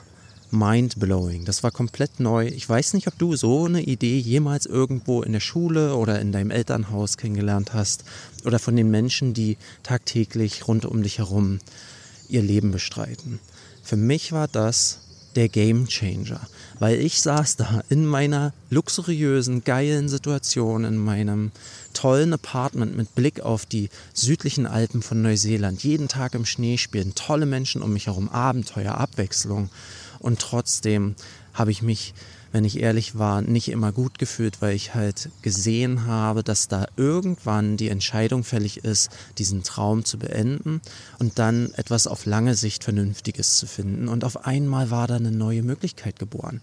mind-blowing. 0.52 1.46
Das 1.46 1.64
war 1.64 1.72
komplett 1.72 2.20
neu. 2.20 2.48
Ich 2.48 2.68
weiß 2.68 2.94
nicht, 2.94 3.08
ob 3.08 3.18
du 3.18 3.36
so 3.36 3.66
eine 3.66 3.82
Idee 3.82 4.18
jemals 4.18 4.66
irgendwo 4.66 5.22
in 5.22 5.34
der 5.34 5.40
Schule 5.40 5.96
oder 5.96 6.20
in 6.20 6.32
deinem 6.32 6.52
Elternhaus 6.52 7.18
kennengelernt 7.18 7.74
hast 7.74 8.04
oder 8.46 8.60
von 8.60 8.76
den 8.76 8.90
Menschen, 8.90 9.34
die 9.34 9.58
tagtäglich 9.84 10.68
rund 10.68 10.86
um 10.86 11.04
dich 11.04 11.18
herum 11.18 11.60
ihr 12.30 12.42
Leben 12.42 12.72
bestreiten. 12.72 13.40
Für 13.84 13.98
mich 13.98 14.32
war 14.32 14.48
das 14.48 15.00
der 15.36 15.50
Game 15.50 15.88
Changer, 15.88 16.40
weil 16.80 17.00
ich 17.00 17.22
saß 17.22 17.58
da 17.58 17.84
in 17.90 18.06
meiner 18.06 18.54
luxuriösen, 18.70 19.64
geilen 19.64 20.08
Situation, 20.08 20.86
in 20.86 20.98
meinem 20.98 21.52
tollen 21.94 22.34
Apartment 22.34 22.96
mit 22.96 23.14
Blick 23.16 23.42
auf 23.42 23.66
die 23.66 23.90
südlichen 24.14 24.66
Alpen 24.66 25.02
von 25.02 25.22
Neuseeland, 25.22 25.84
jeden 25.84 26.08
Tag 26.08 26.36
im 26.36 26.46
Schnee 26.46 26.78
spielen, 26.78 27.16
tolle 27.16 27.46
Menschen 27.46 27.82
um 27.82 27.94
mich 27.94 28.08
herum, 28.08 28.30
Abenteuer, 28.30 28.96
Abwechslung 28.96 29.70
und 30.20 30.40
trotzdem 30.40 31.16
habe 31.54 31.72
ich 31.72 31.82
mich 31.82 32.14
wenn 32.56 32.64
ich 32.64 32.80
ehrlich 32.80 33.18
war, 33.18 33.42
nicht 33.42 33.68
immer 33.68 33.92
gut 33.92 34.18
gefühlt, 34.18 34.62
weil 34.62 34.78
ich 34.78 34.96
halt 34.96 35.30
gesehen 35.42 36.06
habe, 36.06 36.42
dass 36.42 36.70
da 36.70 36.88
irgendwann 36.96 37.76
die 37.76 37.90
Entscheidung 37.90 38.46
fällig 38.46 38.86
ist, 38.86 39.10
diesen 39.38 39.64
Traum 39.64 40.06
zu 40.06 40.18
beenden 40.18 40.80
und 41.20 41.38
dann 41.38 41.74
etwas 41.74 42.08
auf 42.08 42.26
lange 42.26 42.56
Sicht 42.56 42.86
Vernünftiges 42.86 43.58
zu 43.58 43.68
finden. 43.68 44.08
Und 44.08 44.24
auf 44.24 44.46
einmal 44.46 44.90
war 44.90 45.06
da 45.06 45.18
eine 45.18 45.34
neue 45.34 45.64
Möglichkeit 45.64 46.18
geboren. 46.18 46.62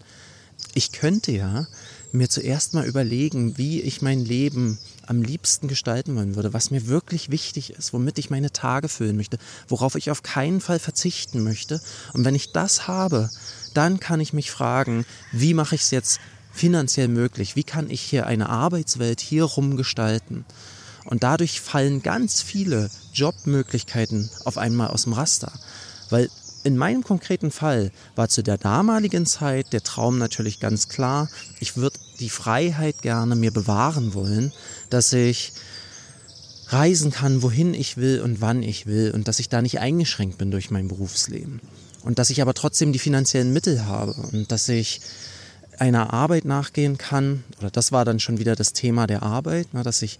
Ich 0.73 0.93
könnte 0.93 1.31
ja 1.31 1.67
mir 2.13 2.29
zuerst 2.29 2.73
mal 2.73 2.85
überlegen, 2.85 3.57
wie 3.57 3.81
ich 3.81 4.01
mein 4.01 4.23
Leben 4.23 4.77
am 5.07 5.21
liebsten 5.21 5.67
gestalten 5.67 6.15
wollen 6.15 6.35
würde, 6.35 6.53
was 6.53 6.71
mir 6.71 6.87
wirklich 6.87 7.31
wichtig 7.31 7.71
ist, 7.71 7.91
womit 7.91 8.19
ich 8.19 8.29
meine 8.29 8.51
Tage 8.51 8.87
füllen 8.87 9.17
möchte, 9.17 9.39
worauf 9.67 9.95
ich 9.95 10.11
auf 10.11 10.21
keinen 10.21 10.61
Fall 10.61 10.79
verzichten 10.79 11.43
möchte. 11.43 11.81
Und 12.13 12.23
wenn 12.23 12.35
ich 12.35 12.51
das 12.51 12.87
habe, 12.87 13.29
dann 13.73 13.99
kann 13.99 14.19
ich 14.19 14.31
mich 14.31 14.51
fragen, 14.51 15.05
wie 15.31 15.55
mache 15.55 15.75
ich 15.75 15.81
es 15.81 15.91
jetzt 15.91 16.19
finanziell 16.51 17.07
möglich? 17.07 17.55
Wie 17.55 17.63
kann 17.63 17.89
ich 17.89 18.01
hier 18.01 18.27
eine 18.27 18.47
Arbeitswelt 18.47 19.19
hier 19.19 19.43
rumgestalten? 19.43 20.45
Und 21.05 21.23
dadurch 21.23 21.61
fallen 21.61 22.03
ganz 22.03 22.41
viele 22.41 22.89
Jobmöglichkeiten 23.13 24.29
auf 24.45 24.57
einmal 24.57 24.89
aus 24.89 25.03
dem 25.03 25.13
Raster. 25.13 25.51
Weil 26.09 26.29
in 26.63 26.77
meinem 26.77 27.03
konkreten 27.03 27.51
Fall 27.51 27.91
war 28.15 28.29
zu 28.29 28.41
der 28.41 28.57
damaligen 28.57 29.25
Zeit 29.25 29.73
der 29.73 29.83
Traum 29.83 30.17
natürlich 30.17 30.59
ganz 30.59 30.87
klar, 30.87 31.29
ich 31.59 31.77
würde 31.77 31.99
die 32.19 32.29
Freiheit 32.29 33.01
gerne 33.01 33.35
mir 33.35 33.51
bewahren 33.51 34.13
wollen, 34.13 34.51
dass 34.89 35.13
ich 35.13 35.53
reisen 36.69 37.11
kann, 37.11 37.41
wohin 37.41 37.73
ich 37.73 37.97
will 37.97 38.21
und 38.21 38.41
wann 38.41 38.63
ich 38.63 38.85
will 38.87 39.11
und 39.11 39.27
dass 39.27 39.39
ich 39.39 39.49
da 39.49 39.61
nicht 39.61 39.79
eingeschränkt 39.79 40.37
bin 40.37 40.51
durch 40.51 40.71
mein 40.71 40.87
Berufsleben 40.87 41.61
und 42.03 42.19
dass 42.19 42.29
ich 42.29 42.41
aber 42.41 42.53
trotzdem 42.53 42.93
die 42.93 42.99
finanziellen 42.99 43.53
Mittel 43.53 43.85
habe 43.85 44.13
und 44.31 44.51
dass 44.51 44.69
ich 44.69 45.01
einer 45.79 46.13
Arbeit 46.13 46.45
nachgehen 46.45 46.97
kann, 46.97 47.43
oder 47.59 47.71
das 47.71 47.91
war 47.91 48.05
dann 48.05 48.19
schon 48.19 48.37
wieder 48.37 48.55
das 48.55 48.73
Thema 48.73 49.07
der 49.07 49.23
Arbeit, 49.23 49.73
ne, 49.73 49.83
dass 49.83 50.01
ich 50.01 50.19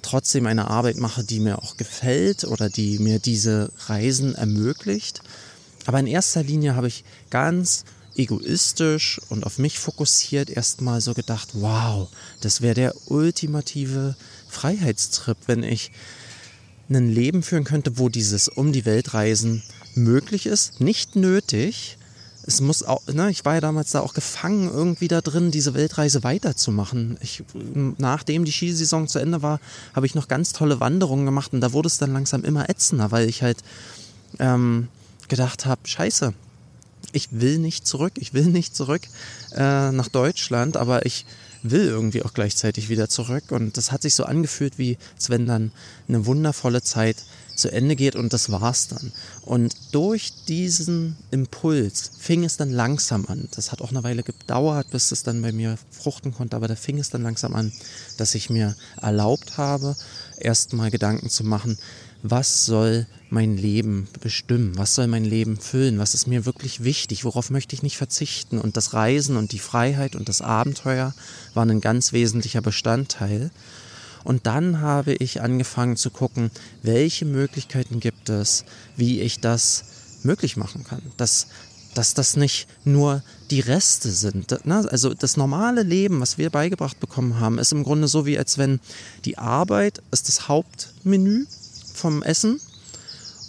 trotzdem 0.00 0.46
eine 0.46 0.68
Arbeit 0.68 0.96
mache, 0.96 1.24
die 1.24 1.40
mir 1.40 1.58
auch 1.58 1.76
gefällt 1.76 2.44
oder 2.44 2.68
die 2.68 2.98
mir 2.98 3.18
diese 3.18 3.72
Reisen 3.86 4.34
ermöglicht. 4.34 5.22
Aber 5.86 6.00
in 6.00 6.06
erster 6.06 6.42
Linie 6.42 6.76
habe 6.76 6.88
ich 6.88 7.04
ganz 7.30 7.84
egoistisch 8.16 9.20
und 9.30 9.44
auf 9.44 9.58
mich 9.58 9.78
fokussiert 9.78 10.50
erstmal 10.50 11.00
so 11.00 11.14
gedacht, 11.14 11.50
wow, 11.54 12.08
das 12.40 12.60
wäre 12.60 12.74
der 12.74 12.94
ultimative 13.06 14.16
Freiheitstrip, 14.48 15.38
wenn 15.46 15.62
ich 15.62 15.92
ein 16.90 17.10
Leben 17.10 17.42
führen 17.42 17.64
könnte, 17.64 17.98
wo 17.98 18.08
dieses 18.08 18.48
um 18.48 18.72
die 18.72 18.84
Welt 18.84 19.14
reisen 19.14 19.62
möglich 19.94 20.46
ist, 20.46 20.80
nicht 20.80 21.16
nötig. 21.16 21.96
Es 22.44 22.60
muss 22.60 22.82
auch, 22.82 23.06
ne, 23.06 23.30
ich 23.30 23.44
war 23.44 23.54
ja 23.54 23.60
damals 23.60 23.92
da 23.92 24.00
auch 24.00 24.14
gefangen, 24.14 24.68
irgendwie 24.68 25.08
da 25.08 25.20
drin, 25.20 25.52
diese 25.52 25.74
Weltreise 25.74 26.24
weiterzumachen. 26.24 27.16
Ich, 27.22 27.44
nachdem 27.98 28.44
die 28.44 28.52
Skisaison 28.52 29.06
zu 29.06 29.20
Ende 29.20 29.42
war, 29.42 29.60
habe 29.94 30.06
ich 30.06 30.14
noch 30.14 30.28
ganz 30.28 30.52
tolle 30.52 30.80
Wanderungen 30.80 31.24
gemacht 31.24 31.52
und 31.52 31.60
da 31.60 31.72
wurde 31.72 31.86
es 31.86 31.98
dann 31.98 32.12
langsam 32.12 32.44
immer 32.44 32.68
ätzender, 32.68 33.10
weil 33.10 33.28
ich 33.28 33.42
halt 33.42 33.58
ähm, 34.38 34.88
gedacht 35.28 35.66
habe, 35.66 35.80
scheiße, 35.84 36.34
ich 37.12 37.28
will 37.32 37.58
nicht 37.58 37.86
zurück, 37.86 38.14
ich 38.18 38.34
will 38.34 38.46
nicht 38.46 38.74
zurück 38.76 39.02
äh, 39.52 39.90
nach 39.90 40.08
Deutschland, 40.08 40.76
aber 40.76 41.04
ich 41.06 41.26
will 41.62 41.86
irgendwie 41.86 42.22
auch 42.22 42.34
gleichzeitig 42.34 42.88
wieder 42.88 43.08
zurück. 43.08 43.50
Und 43.50 43.76
das 43.76 43.92
hat 43.92 44.02
sich 44.02 44.14
so 44.14 44.24
angefühlt, 44.24 44.78
wie 44.78 44.98
als 45.14 45.30
wenn 45.30 45.46
dann 45.46 45.72
eine 46.08 46.26
wundervolle 46.26 46.82
Zeit 46.82 47.16
zu 47.54 47.70
Ende 47.70 47.96
geht 47.96 48.16
und 48.16 48.32
das 48.32 48.50
war's 48.50 48.88
dann. 48.88 49.12
Und 49.42 49.74
durch 49.92 50.32
diesen 50.48 51.16
Impuls 51.30 52.10
fing 52.18 52.44
es 52.44 52.56
dann 52.56 52.70
langsam 52.70 53.26
an. 53.26 53.48
Das 53.54 53.72
hat 53.72 53.80
auch 53.80 53.90
eine 53.90 54.04
Weile 54.04 54.22
gedauert, 54.22 54.90
bis 54.90 55.12
es 55.12 55.22
dann 55.22 55.42
bei 55.42 55.52
mir 55.52 55.78
fruchten 55.90 56.32
konnte, 56.32 56.56
aber 56.56 56.68
da 56.68 56.76
fing 56.76 56.98
es 56.98 57.10
dann 57.10 57.22
langsam 57.22 57.54
an, 57.54 57.72
dass 58.16 58.34
ich 58.34 58.50
mir 58.50 58.76
erlaubt 59.00 59.58
habe, 59.58 59.96
erstmal 60.38 60.90
Gedanken 60.90 61.30
zu 61.30 61.44
machen, 61.44 61.78
was 62.22 62.66
soll 62.66 63.06
mein 63.30 63.56
Leben 63.56 64.06
bestimmen, 64.20 64.78
was 64.78 64.94
soll 64.94 65.08
mein 65.08 65.24
Leben 65.24 65.56
füllen, 65.56 65.98
was 65.98 66.14
ist 66.14 66.28
mir 66.28 66.46
wirklich 66.46 66.84
wichtig, 66.84 67.24
worauf 67.24 67.50
möchte 67.50 67.74
ich 67.74 67.82
nicht 67.82 67.96
verzichten. 67.96 68.58
Und 68.58 68.76
das 68.76 68.94
Reisen 68.94 69.36
und 69.36 69.52
die 69.52 69.58
Freiheit 69.58 70.14
und 70.14 70.28
das 70.28 70.40
Abenteuer 70.40 71.14
waren 71.54 71.70
ein 71.70 71.80
ganz 71.80 72.12
wesentlicher 72.12 72.60
Bestandteil. 72.60 73.50
Und 74.24 74.46
dann 74.46 74.80
habe 74.80 75.14
ich 75.14 75.40
angefangen 75.40 75.96
zu 75.96 76.10
gucken, 76.10 76.50
welche 76.82 77.24
Möglichkeiten 77.24 78.00
gibt 78.00 78.28
es, 78.28 78.64
wie 78.96 79.20
ich 79.20 79.40
das 79.40 79.84
möglich 80.22 80.56
machen 80.56 80.84
kann. 80.84 81.02
Dass, 81.16 81.48
dass 81.94 82.14
das 82.14 82.36
nicht 82.36 82.68
nur 82.84 83.22
die 83.50 83.60
Reste 83.60 84.10
sind. 84.10 84.64
Ne? 84.64 84.86
Also 84.90 85.14
das 85.14 85.36
normale 85.36 85.82
Leben, 85.82 86.20
was 86.20 86.38
wir 86.38 86.50
beigebracht 86.50 87.00
bekommen 87.00 87.40
haben, 87.40 87.58
ist 87.58 87.72
im 87.72 87.84
Grunde 87.84 88.08
so 88.08 88.26
wie 88.26 88.38
als 88.38 88.58
wenn 88.58 88.80
die 89.24 89.38
Arbeit 89.38 90.02
ist 90.10 90.28
das 90.28 90.48
Hauptmenü 90.48 91.46
vom 91.94 92.22
Essen 92.22 92.60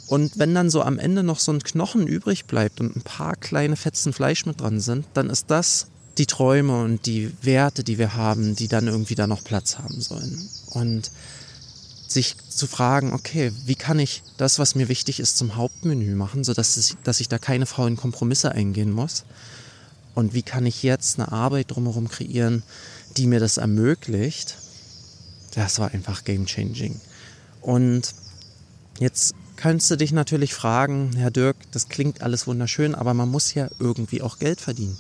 und 0.08 0.38
wenn 0.38 0.54
dann 0.54 0.70
so 0.70 0.82
am 0.82 1.00
Ende 1.00 1.24
noch 1.24 1.40
so 1.40 1.52
ein 1.52 1.64
Knochen 1.64 2.06
übrig 2.06 2.46
bleibt 2.46 2.82
und 2.82 2.96
ein 2.96 3.02
paar 3.02 3.36
kleine 3.36 3.76
Fetzen 3.76 4.14
Fleisch 4.14 4.46
mit 4.46 4.62
dran 4.62 4.80
sind, 4.80 5.06
dann 5.14 5.30
ist 5.30 5.50
das 5.50 5.88
die 6.18 6.26
Träume 6.28 6.84
und 6.84 7.06
die 7.06 7.34
Werte, 7.42 7.84
die 7.84 7.98
wir 7.98 8.16
haben, 8.16 8.56
die 8.56 8.68
dann 8.68 8.88
irgendwie 8.88 9.16
da 9.16 9.28
noch 9.28 9.44
Platz 9.44 9.78
haben 9.80 10.02
sollen. 10.02 10.48
Und 10.72 11.12
sich 12.08 12.36
zu 12.48 12.68
fragen, 12.68 13.14
okay, 13.14 13.52
wie 13.66 13.76
kann 13.76 14.00
ich 14.00 14.22
das, 14.38 14.60
was 14.60 14.76
mir 14.76 14.88
wichtig 14.88 15.20
ist, 15.20 15.38
zum 15.38 15.56
Hauptmenü 15.56 16.16
machen, 16.16 16.44
sodass 16.44 16.78
ich, 16.78 16.96
dass 17.04 17.20
ich 17.20 17.28
da 17.28 17.40
keine 17.40 17.66
faulen 17.66 17.98
Kompromisse 17.98 18.52
eingehen 18.52 18.92
muss? 18.92 19.26
Und 20.16 20.34
wie 20.36 20.44
kann 20.44 20.66
ich 20.66 20.84
jetzt 20.84 21.20
eine 21.20 21.32
Arbeit 21.32 21.72
drumherum 21.72 22.08
kreieren, 22.08 22.62
die 23.18 23.26
mir 23.26 23.40
das 23.40 23.58
ermöglicht? 23.58 24.56
Das 25.56 25.80
war 25.80 25.92
einfach 25.92 26.24
game 26.24 26.46
changing. 26.46 27.00
Und 27.62 28.14
jetzt 29.00 29.34
kannst 29.56 29.90
du 29.90 29.96
dich 29.96 30.12
natürlich 30.12 30.54
fragen, 30.54 31.14
Herr 31.16 31.32
Dirk, 31.32 31.58
das 31.72 31.90
klingt 31.90 32.22
alles 32.22 32.46
wunderschön, 32.46 32.94
aber 32.94 33.14
man 33.14 33.30
muss 33.30 33.54
ja 33.54 33.70
irgendwie 33.80 34.22
auch 34.22 34.38
Geld 34.38 34.62
verdienen. 34.62 34.98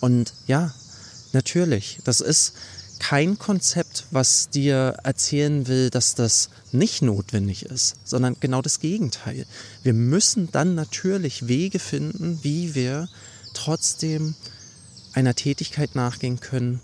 Und 0.00 0.32
ja, 0.46 0.72
natürlich, 1.32 1.98
das 2.04 2.20
ist 2.20 2.54
kein 2.98 3.38
Konzept, 3.38 4.06
was 4.10 4.50
dir 4.50 4.96
erzählen 5.04 5.66
will, 5.68 5.90
dass 5.90 6.14
das 6.14 6.50
nicht 6.72 7.02
notwendig 7.02 7.64
ist, 7.64 7.94
sondern 8.04 8.36
genau 8.40 8.60
das 8.60 8.80
Gegenteil. 8.80 9.46
Wir 9.82 9.94
müssen 9.94 10.50
dann 10.50 10.74
natürlich 10.74 11.48
Wege 11.48 11.78
finden, 11.78 12.40
wie 12.42 12.74
wir 12.74 13.08
trotzdem 13.54 14.34
einer 15.12 15.34
Tätigkeit 15.34 15.94
nachgehen 15.94 16.40
können, 16.40 16.80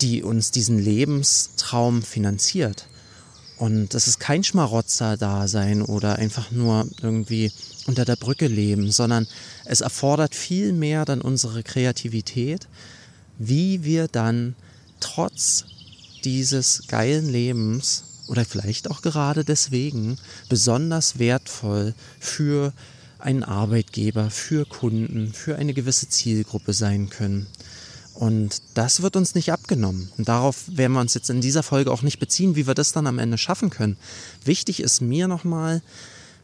die 0.00 0.22
uns 0.22 0.50
diesen 0.50 0.78
Lebenstraum 0.78 2.02
finanziert. 2.02 2.87
Und 3.58 3.92
das 3.92 4.06
ist 4.06 4.20
kein 4.20 4.44
Schmarotzer-Dasein 4.44 5.82
oder 5.82 6.16
einfach 6.16 6.52
nur 6.52 6.86
irgendwie 7.02 7.50
unter 7.86 8.04
der 8.04 8.16
Brücke 8.16 8.46
leben, 8.46 8.92
sondern 8.92 9.26
es 9.64 9.80
erfordert 9.80 10.34
viel 10.34 10.72
mehr 10.72 11.04
dann 11.04 11.20
unsere 11.20 11.64
Kreativität, 11.64 12.68
wie 13.38 13.82
wir 13.82 14.06
dann 14.06 14.54
trotz 15.00 15.64
dieses 16.24 16.84
geilen 16.86 17.28
Lebens 17.28 18.04
oder 18.28 18.44
vielleicht 18.44 18.90
auch 18.90 19.02
gerade 19.02 19.44
deswegen 19.44 20.18
besonders 20.48 21.18
wertvoll 21.18 21.94
für 22.20 22.72
einen 23.18 23.42
Arbeitgeber, 23.42 24.30
für 24.30 24.66
Kunden, 24.66 25.32
für 25.32 25.56
eine 25.56 25.74
gewisse 25.74 26.08
Zielgruppe 26.08 26.72
sein 26.72 27.10
können. 27.10 27.46
Und 28.18 28.62
das 28.74 29.00
wird 29.02 29.14
uns 29.14 29.36
nicht 29.36 29.52
abgenommen. 29.52 30.10
Und 30.18 30.28
darauf 30.28 30.64
werden 30.66 30.94
wir 30.94 31.00
uns 31.00 31.14
jetzt 31.14 31.30
in 31.30 31.40
dieser 31.40 31.62
Folge 31.62 31.92
auch 31.92 32.02
nicht 32.02 32.18
beziehen, 32.18 32.56
wie 32.56 32.66
wir 32.66 32.74
das 32.74 32.90
dann 32.90 33.06
am 33.06 33.20
Ende 33.20 33.38
schaffen 33.38 33.70
können. 33.70 33.96
Wichtig 34.44 34.80
ist 34.80 35.00
mir 35.00 35.28
nochmal, 35.28 35.82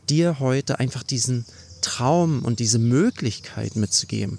dir 0.08 0.38
heute 0.38 0.78
einfach 0.78 1.02
diesen 1.02 1.44
Traum 1.80 2.44
und 2.44 2.60
diese 2.60 2.78
Möglichkeit 2.78 3.74
mitzugeben, 3.74 4.38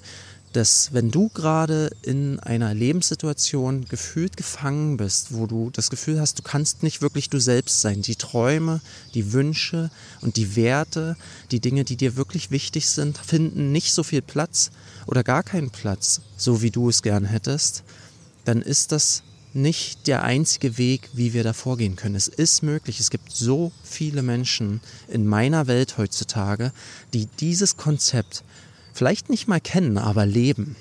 dass 0.56 0.94
wenn 0.94 1.12
du 1.12 1.30
gerade 1.30 1.90
in 2.02 2.40
einer 2.40 2.74
Lebenssituation 2.74 3.86
gefühlt 3.86 4.38
gefangen 4.38 4.96
bist, 4.96 5.34
wo 5.34 5.48
du 5.48 5.70
das 5.70 5.90
Gefühl 5.90 6.22
hast, 6.22 6.40
du 6.40 6.44
kannst 6.44 6.82
nicht 6.82 7.02
wirklich 7.02 7.30
du 7.30 7.40
selbst 7.40 7.82
sein, 7.82 8.02
die 8.02 8.16
Träume, 8.16 8.80
die 9.14 9.34
Wünsche 9.34 9.92
und 10.22 10.38
die 10.38 10.56
Werte, 10.56 11.18
die 11.52 11.60
Dinge, 11.60 11.84
die 11.84 11.98
dir 11.98 12.16
wirklich 12.16 12.52
wichtig 12.52 12.88
sind, 12.90 13.18
finden 13.18 13.74
nicht 13.74 13.92
so 13.92 14.04
viel 14.04 14.22
Platz 14.22 14.72
oder 15.08 15.24
gar 15.24 15.44
keinen 15.44 15.72
Platz, 15.72 16.22
so 16.38 16.62
wie 16.62 16.72
du 16.72 16.88
es 16.88 17.02
gern 17.02 17.26
hättest, 17.26 17.84
dann 18.46 18.62
ist 18.62 18.94
das 18.94 19.24
nicht 19.56 20.08
der 20.08 20.24
einzige 20.24 20.78
Weg, 20.78 21.10
wie 21.14 21.34
wir 21.34 21.44
da 21.44 21.54
vorgehen 21.54 21.96
können. 21.96 22.16
Es 22.16 22.28
ist 22.28 22.62
möglich. 22.62 23.00
Es 23.00 23.10
gibt 23.10 23.32
so 23.32 23.72
viele 23.84 24.22
Menschen 24.22 24.82
in 25.08 25.26
meiner 25.26 25.68
Welt 25.68 25.98
heutzutage, 25.98 26.74
die 27.14 27.28
dieses 27.40 27.78
Konzept 27.78 28.44
vielleicht 28.96 29.30
nicht 29.30 29.48
mal 29.48 29.60
kennen, 29.60 29.98
aber 29.98 30.26
leben. 30.26 30.76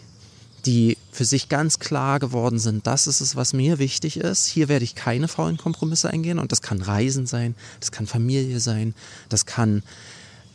Die 0.65 0.97
für 1.13 1.27
sich 1.27 1.51
ganz 1.51 1.79
klar 1.79 2.19
geworden 2.19 2.59
sind, 2.59 2.87
das 2.87 3.07
ist 3.07 3.21
es, 3.21 3.37
was 3.37 3.53
mir 3.53 3.79
wichtig 3.79 4.17
ist. 4.17 4.47
Hier 4.47 4.69
werde 4.69 4.85
ich 4.85 4.95
keine 4.95 5.29
faulen 5.29 5.59
Kompromisse 5.59 6.09
eingehen. 6.09 6.39
Und 6.39 6.53
das 6.53 6.63
kann 6.63 6.81
Reisen 6.81 7.27
sein, 7.27 7.55
das 7.81 7.93
kann 7.93 8.07
Familie 8.07 8.61
sein, 8.61 8.95
das 9.29 9.45
kann 9.45 9.83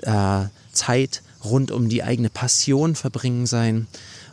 äh, 0.01 0.46
Zeit 0.72 1.22
rund 1.44 1.70
um 1.70 1.89
die 1.89 2.01
eigene 2.01 2.30
Passion 2.30 2.96
verbringen 2.96 3.46
sein 3.46 3.88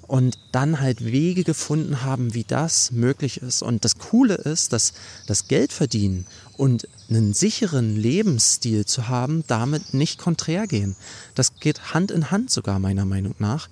und 0.07 0.39
dann 0.53 0.81
halt 0.81 1.05
Wege 1.05 1.45
gefunden 1.45 2.03
haben, 2.03 2.35
wie 2.35 2.45
das 2.45 2.93
möglich 2.93 3.43
ist. 3.43 3.63
Und 3.63 3.85
das 3.85 3.99
Coole 3.99 4.35
ist, 4.35 4.73
dass 4.73 4.93
das 5.27 5.49
Geld 5.49 5.73
verdienen 5.73 6.27
und 6.57 6.89
einen 7.09 7.35
sicheren 7.35 7.97
Lebensstil 7.97 8.87
zu 8.87 9.09
haben, 9.09 9.45
damit 9.47 9.95
nicht 9.95 10.19
konträr 10.19 10.67
gehen. 10.67 10.97
Das 11.35 11.57
geht 11.57 11.95
Hand 11.95 12.11
in 12.11 12.31
Hand 12.31 12.51
sogar 12.51 12.79
meiner 12.79 13.05
Meinung 13.05 13.35
nach. 13.39 13.69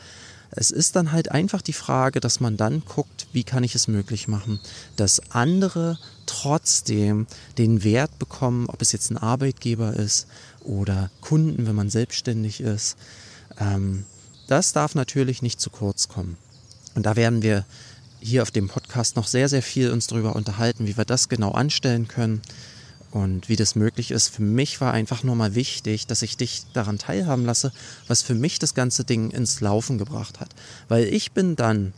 Es 0.56 0.70
ist 0.70 0.94
dann 0.94 1.10
halt 1.10 1.32
einfach 1.32 1.62
die 1.62 1.72
Frage, 1.72 2.20
dass 2.20 2.38
man 2.38 2.56
dann 2.56 2.84
guckt, 2.84 3.26
wie 3.32 3.42
kann 3.42 3.64
ich 3.64 3.74
es 3.74 3.88
möglich 3.88 4.28
machen, 4.28 4.60
dass 4.94 5.32
andere 5.32 5.98
trotzdem 6.26 7.26
den 7.58 7.82
Wert 7.82 8.18
bekommen, 8.20 8.66
ob 8.68 8.80
es 8.80 8.92
jetzt 8.92 9.10
ein 9.10 9.16
Arbeitgeber 9.16 9.94
ist 9.94 10.28
oder 10.62 11.10
Kunden, 11.20 11.66
wenn 11.66 11.74
man 11.74 11.90
selbstständig 11.90 12.60
ist. 12.60 12.96
Ähm, 13.58 14.04
das 14.46 14.72
darf 14.72 14.94
natürlich 14.94 15.42
nicht 15.42 15.60
zu 15.60 15.70
kurz 15.70 16.08
kommen. 16.08 16.36
Und 16.94 17.06
da 17.06 17.16
werden 17.16 17.42
wir 17.42 17.64
hier 18.20 18.42
auf 18.42 18.50
dem 18.50 18.68
Podcast 18.68 19.16
noch 19.16 19.26
sehr, 19.26 19.48
sehr 19.48 19.62
viel 19.62 19.90
uns 19.90 20.06
darüber 20.06 20.34
unterhalten, 20.34 20.86
wie 20.86 20.96
wir 20.96 21.04
das 21.04 21.28
genau 21.28 21.52
anstellen 21.52 22.08
können 22.08 22.40
und 23.10 23.48
wie 23.48 23.56
das 23.56 23.74
möglich 23.74 24.10
ist. 24.10 24.28
Für 24.28 24.42
mich 24.42 24.80
war 24.80 24.92
einfach 24.92 25.22
nur 25.22 25.36
mal 25.36 25.54
wichtig, 25.54 26.06
dass 26.06 26.22
ich 26.22 26.36
dich 26.36 26.64
daran 26.72 26.98
teilhaben 26.98 27.44
lasse, 27.44 27.72
was 28.08 28.22
für 28.22 28.34
mich 28.34 28.58
das 28.58 28.74
ganze 28.74 29.04
Ding 29.04 29.30
ins 29.30 29.60
Laufen 29.60 29.98
gebracht 29.98 30.40
hat. 30.40 30.50
Weil 30.88 31.04
ich 31.04 31.32
bin 31.32 31.54
dann 31.54 31.92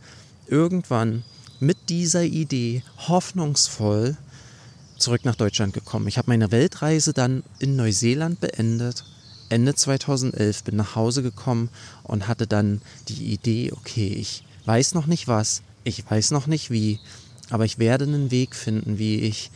irgendwann 0.47 1.23
mit 1.59 1.89
dieser 1.89 2.23
Idee 2.23 2.83
hoffnungsvoll 3.07 4.17
zurück 4.97 5.25
nach 5.25 5.35
Deutschland 5.35 5.73
gekommen. 5.73 6.07
Ich 6.07 6.17
habe 6.17 6.29
meine 6.29 6.51
Weltreise 6.51 7.13
dann 7.13 7.43
in 7.59 7.75
Neuseeland 7.75 8.39
beendet 8.39 9.05
Ende 9.49 9.75
2011 9.75 10.63
bin 10.63 10.75
nach 10.75 10.95
Hause 10.95 11.23
gekommen 11.23 11.69
und 12.03 12.27
hatte 12.27 12.47
dann 12.47 12.81
die 13.07 13.33
Idee, 13.33 13.71
okay, 13.71 14.07
ich 14.07 14.43
weiß 14.65 14.93
noch 14.93 15.07
nicht 15.07 15.27
was, 15.27 15.61
ich 15.83 16.09
weiß 16.09 16.31
noch 16.31 16.47
nicht 16.47 16.69
wie, 16.69 16.99
aber 17.49 17.65
ich 17.65 17.79
werde 17.79 18.05
einen 18.05 18.31
Weg 18.31 18.55
finden, 18.55 18.97
wie 18.97 19.21
ich 19.21 19.51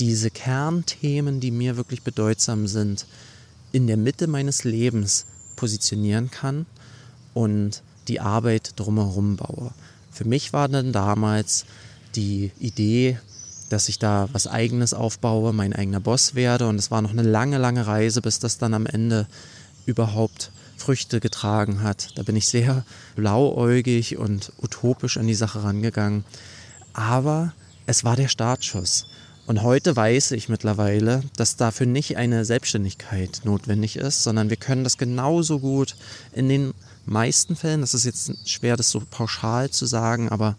diese 0.00 0.30
Kernthemen, 0.30 1.40
die 1.40 1.50
mir 1.50 1.76
wirklich 1.76 2.02
bedeutsam 2.02 2.66
sind, 2.66 3.06
in 3.72 3.86
der 3.86 3.96
Mitte 3.96 4.26
meines 4.26 4.64
Lebens 4.64 5.26
positionieren 5.56 6.30
kann 6.30 6.66
und 7.34 7.82
die 8.08 8.20
Arbeit 8.20 8.72
drumherum 8.76 9.36
baue. 9.36 9.72
Für 10.10 10.24
mich 10.24 10.52
war 10.52 10.68
dann 10.68 10.92
damals 10.92 11.66
die 12.14 12.52
Idee, 12.58 13.18
dass 13.68 13.88
ich 13.88 13.98
da 13.98 14.28
was 14.32 14.46
eigenes 14.46 14.94
aufbaue, 14.94 15.52
mein 15.52 15.72
eigener 15.72 16.00
Boss 16.00 16.34
werde. 16.34 16.68
Und 16.68 16.76
es 16.76 16.90
war 16.90 17.02
noch 17.02 17.10
eine 17.10 17.22
lange, 17.22 17.58
lange 17.58 17.86
Reise, 17.86 18.22
bis 18.22 18.38
das 18.38 18.58
dann 18.58 18.74
am 18.74 18.86
Ende 18.86 19.26
überhaupt 19.86 20.50
Früchte 20.76 21.20
getragen 21.20 21.82
hat. 21.82 22.10
Da 22.16 22.22
bin 22.22 22.36
ich 22.36 22.48
sehr 22.48 22.84
blauäugig 23.16 24.18
und 24.18 24.52
utopisch 24.62 25.16
an 25.16 25.26
die 25.26 25.34
Sache 25.34 25.62
rangegangen. 25.62 26.24
Aber 26.92 27.52
es 27.86 28.04
war 28.04 28.16
der 28.16 28.28
Startschuss. 28.28 29.06
Und 29.46 29.62
heute 29.62 29.94
weiß 29.94 30.32
ich 30.32 30.48
mittlerweile, 30.48 31.22
dass 31.36 31.56
dafür 31.56 31.86
nicht 31.86 32.16
eine 32.16 32.44
Selbstständigkeit 32.44 33.42
notwendig 33.44 33.96
ist, 33.96 34.24
sondern 34.24 34.50
wir 34.50 34.56
können 34.56 34.82
das 34.82 34.98
genauso 34.98 35.60
gut 35.60 35.94
in 36.32 36.48
den 36.48 36.74
meisten 37.04 37.54
Fällen, 37.54 37.80
das 37.80 37.94
ist 37.94 38.04
jetzt 38.04 38.48
schwer, 38.48 38.76
das 38.76 38.90
so 38.90 39.00
pauschal 39.08 39.70
zu 39.70 39.86
sagen, 39.86 40.28
aber 40.30 40.56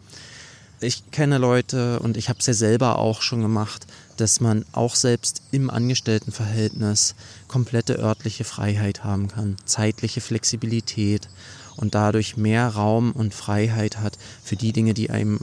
ich 0.80 1.12
kenne 1.12 1.38
Leute 1.38 2.00
und 2.00 2.18
ich 2.18 2.30
habe 2.30 2.40
es 2.40 2.46
ja 2.46 2.54
selber 2.54 3.00
auch 3.00 3.22
schon 3.22 3.42
gemacht, 3.42 3.88
dass 4.18 4.40
man 4.40 4.66
auch 4.72 4.96
selbst 4.96 5.42
im 5.52 5.70
Angestelltenverhältnis 5.70 7.16
komplette 7.48 8.00
örtliche 8.00 8.44
Freiheit 8.44 9.04
haben 9.04 9.28
kann, 9.28 9.58
zeitliche 9.66 10.22
Flexibilität 10.22 11.30
und 11.78 11.96
dadurch 11.96 12.38
mehr 12.38 12.68
Raum 12.70 13.12
und 13.12 13.34
Freiheit 13.34 13.98
hat 13.98 14.18
für 14.44 14.56
die 14.56 14.74
Dinge, 14.74 14.94
die 14.94 15.10
einem 15.10 15.40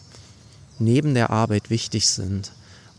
neben 0.79 1.15
der 1.15 1.31
Arbeit 1.31 1.71
wichtig 1.71 2.09
sind 2.09 2.53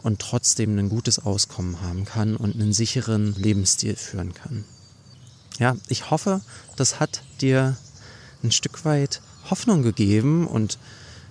und 0.04 0.20
trotzdem 0.20 0.78
ein 0.78 0.90
gutes 0.90 1.20
Auskommen 1.20 1.82
haben 1.82 2.06
kann 2.06 2.36
und 2.36 2.56
einen 2.56 2.74
sicheren 2.74 3.36
Lebensstil 3.36 3.96
führen 3.96 4.34
kann. 4.34 4.66
Ja, 5.58 5.76
ich 5.88 6.12
hoffe, 6.12 6.42
das 6.76 7.00
hat 7.00 7.22
dir 7.42 7.78
ein 8.44 8.52
Stück 8.52 8.86
weit 8.86 9.22
Hoffnung 9.50 9.84
gegeben 9.84 10.48
und 10.48 10.78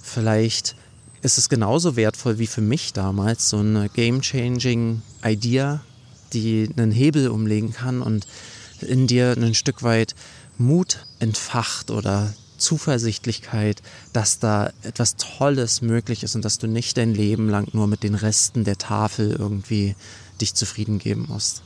vielleicht 0.03 0.77
ist 1.25 1.39
es 1.39 1.49
genauso 1.49 1.97
wertvoll 1.97 2.39
wie 2.39 2.47
für 2.47 2.61
mich 2.61 2.93
damals 2.93 3.49
so 3.49 3.57
eine 3.57 3.89
game-changing 3.89 5.01
Idea, 5.25 5.81
die 6.35 6.69
einen 6.77 6.93
Hebel 6.93 7.29
umlegen 7.29 7.73
kann 7.73 8.03
und 8.03 8.27
in 8.83 9.07
dir 9.07 9.35
ein 9.35 9.55
Stück 9.55 9.83
weit 9.83 10.15
Mut 10.59 11.07
entfacht 11.21 11.91
oder 11.91 12.35
Zuversichtlichkeit, 12.59 13.83
dass 14.13 14.39
da 14.39 14.71
etwas 14.83 15.17
Tolles 15.17 15.81
möglich 15.81 16.25
ist 16.25 16.35
und 16.35 16.45
dass 16.45 16.59
du 16.59 16.67
nicht 16.67 16.99
dein 16.99 17.15
Leben 17.15 17.49
lang 17.49 17.69
nur 17.73 17.87
mit 17.87 18.03
den 18.03 18.15
Resten 18.15 18.65
der 18.65 18.77
Tafel 18.77 19.33
irgendwie 19.33 19.97
dich 20.43 20.55
zufrieden 20.55 20.99
geben 20.99 21.25
musst. 21.27 21.63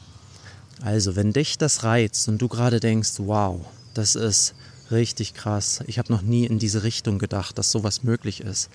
Also, 0.83 1.17
wenn 1.17 1.33
dich 1.33 1.59
das 1.59 1.83
reizt 1.83 2.29
und 2.29 2.39
du 2.39 2.47
gerade 2.47 2.79
denkst, 2.79 3.15
wow, 3.19 3.67
das 3.93 4.15
ist 4.15 4.55
richtig 4.93 5.35
krass, 5.35 5.81
ich 5.89 5.99
habe 5.99 6.13
noch 6.13 6.23
nie 6.23 6.47
in 6.47 6.61
diese 6.61 6.85
Richtung 6.85 7.19
gedacht, 7.19 7.59
dass 7.59 7.73
sowas 7.73 8.05
möglich 8.05 8.41
ist, 8.41 8.71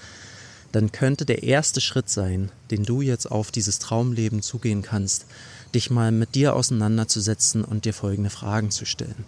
dann 0.73 0.91
könnte 0.91 1.25
der 1.25 1.43
erste 1.43 1.79
Schritt 1.79 2.09
sein, 2.09 2.51
den 2.71 2.83
du 2.83 3.01
jetzt 3.01 3.31
auf 3.31 3.51
dieses 3.51 3.77
Traumleben 3.79 4.41
zugehen 4.41 4.81
kannst, 4.81 5.25
dich 5.73 5.91
mal 5.91 6.11
mit 6.11 6.35
dir 6.35 6.55
auseinanderzusetzen 6.55 7.63
und 7.63 7.85
dir 7.85 7.93
folgende 7.93 8.31
Fragen 8.31 8.71
zu 8.71 8.85
stellen. 8.85 9.23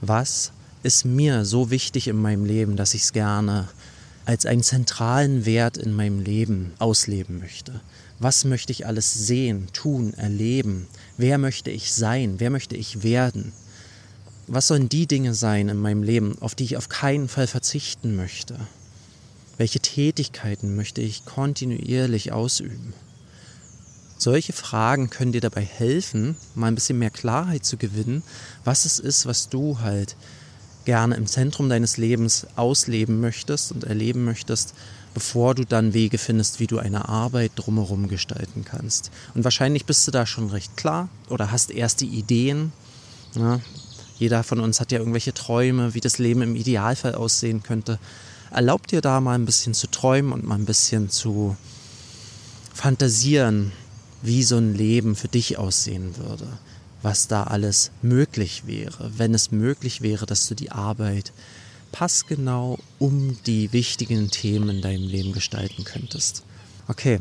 Was 0.00 0.52
ist 0.84 1.04
mir 1.04 1.44
so 1.44 1.70
wichtig 1.70 2.06
in 2.06 2.16
meinem 2.16 2.44
Leben, 2.44 2.76
dass 2.76 2.94
ich 2.94 3.02
es 3.02 3.12
gerne 3.12 3.68
als 4.24 4.46
einen 4.46 4.62
zentralen 4.62 5.44
Wert 5.46 5.76
in 5.76 5.92
meinem 5.92 6.20
Leben 6.20 6.72
ausleben 6.78 7.40
möchte? 7.40 7.80
Was 8.20 8.44
möchte 8.44 8.70
ich 8.70 8.86
alles 8.86 9.12
sehen, 9.12 9.66
tun, 9.72 10.14
erleben? 10.14 10.86
Wer 11.16 11.38
möchte 11.38 11.72
ich 11.72 11.92
sein? 11.92 12.36
Wer 12.38 12.50
möchte 12.50 12.76
ich 12.76 13.02
werden? 13.02 13.52
Was 14.46 14.68
sollen 14.68 14.88
die 14.88 15.08
Dinge 15.08 15.34
sein 15.34 15.68
in 15.68 15.76
meinem 15.76 16.04
Leben, 16.04 16.36
auf 16.40 16.54
die 16.54 16.64
ich 16.64 16.76
auf 16.76 16.88
keinen 16.88 17.28
Fall 17.28 17.48
verzichten 17.48 18.14
möchte? 18.14 18.60
Welche 19.58 19.80
Tätigkeiten 19.80 20.76
möchte 20.76 21.00
ich 21.00 21.24
kontinuierlich 21.24 22.30
ausüben? 22.32 22.94
Solche 24.16 24.52
Fragen 24.52 25.10
können 25.10 25.32
dir 25.32 25.40
dabei 25.40 25.62
helfen, 25.62 26.36
mal 26.54 26.68
ein 26.68 26.76
bisschen 26.76 27.00
mehr 27.00 27.10
Klarheit 27.10 27.64
zu 27.64 27.76
gewinnen, 27.76 28.22
was 28.64 28.84
es 28.84 29.00
ist, 29.00 29.26
was 29.26 29.48
du 29.48 29.80
halt 29.80 30.16
gerne 30.84 31.16
im 31.16 31.26
Zentrum 31.26 31.68
deines 31.68 31.96
Lebens 31.96 32.46
ausleben 32.54 33.20
möchtest 33.20 33.72
und 33.72 33.82
erleben 33.82 34.24
möchtest, 34.24 34.74
bevor 35.12 35.56
du 35.56 35.64
dann 35.64 35.92
Wege 35.92 36.18
findest, 36.18 36.60
wie 36.60 36.68
du 36.68 36.78
eine 36.78 37.08
Arbeit 37.08 37.52
drumherum 37.56 38.06
gestalten 38.06 38.64
kannst. 38.64 39.10
Und 39.34 39.42
wahrscheinlich 39.42 39.86
bist 39.86 40.06
du 40.06 40.12
da 40.12 40.24
schon 40.24 40.50
recht 40.50 40.76
klar 40.76 41.08
oder 41.28 41.50
hast 41.50 41.72
erste 41.72 42.04
Ideen. 42.04 42.72
Ja, 43.34 43.60
jeder 44.18 44.44
von 44.44 44.60
uns 44.60 44.80
hat 44.80 44.92
ja 44.92 45.00
irgendwelche 45.00 45.34
Träume, 45.34 45.94
wie 45.94 46.00
das 46.00 46.18
Leben 46.18 46.42
im 46.42 46.54
Idealfall 46.54 47.16
aussehen 47.16 47.62
könnte. 47.62 47.98
Erlaub 48.50 48.86
dir 48.86 49.00
da 49.00 49.20
mal 49.20 49.34
ein 49.34 49.44
bisschen 49.44 49.74
zu 49.74 49.88
träumen 49.88 50.32
und 50.32 50.44
mal 50.44 50.56
ein 50.56 50.64
bisschen 50.64 51.10
zu 51.10 51.56
fantasieren, 52.72 53.72
wie 54.22 54.42
so 54.42 54.56
ein 54.56 54.74
Leben 54.74 55.16
für 55.16 55.28
dich 55.28 55.58
aussehen 55.58 56.16
würde, 56.16 56.46
was 57.02 57.28
da 57.28 57.44
alles 57.44 57.90
möglich 58.02 58.66
wäre, 58.66 59.12
wenn 59.16 59.34
es 59.34 59.50
möglich 59.50 60.02
wäre, 60.02 60.26
dass 60.26 60.48
du 60.48 60.54
die 60.54 60.72
Arbeit 60.72 61.32
passgenau 61.92 62.78
um 62.98 63.38
die 63.46 63.72
wichtigen 63.72 64.30
Themen 64.30 64.68
in 64.68 64.82
deinem 64.82 65.08
Leben 65.08 65.32
gestalten 65.32 65.84
könntest. 65.84 66.42
Okay, 66.86 67.20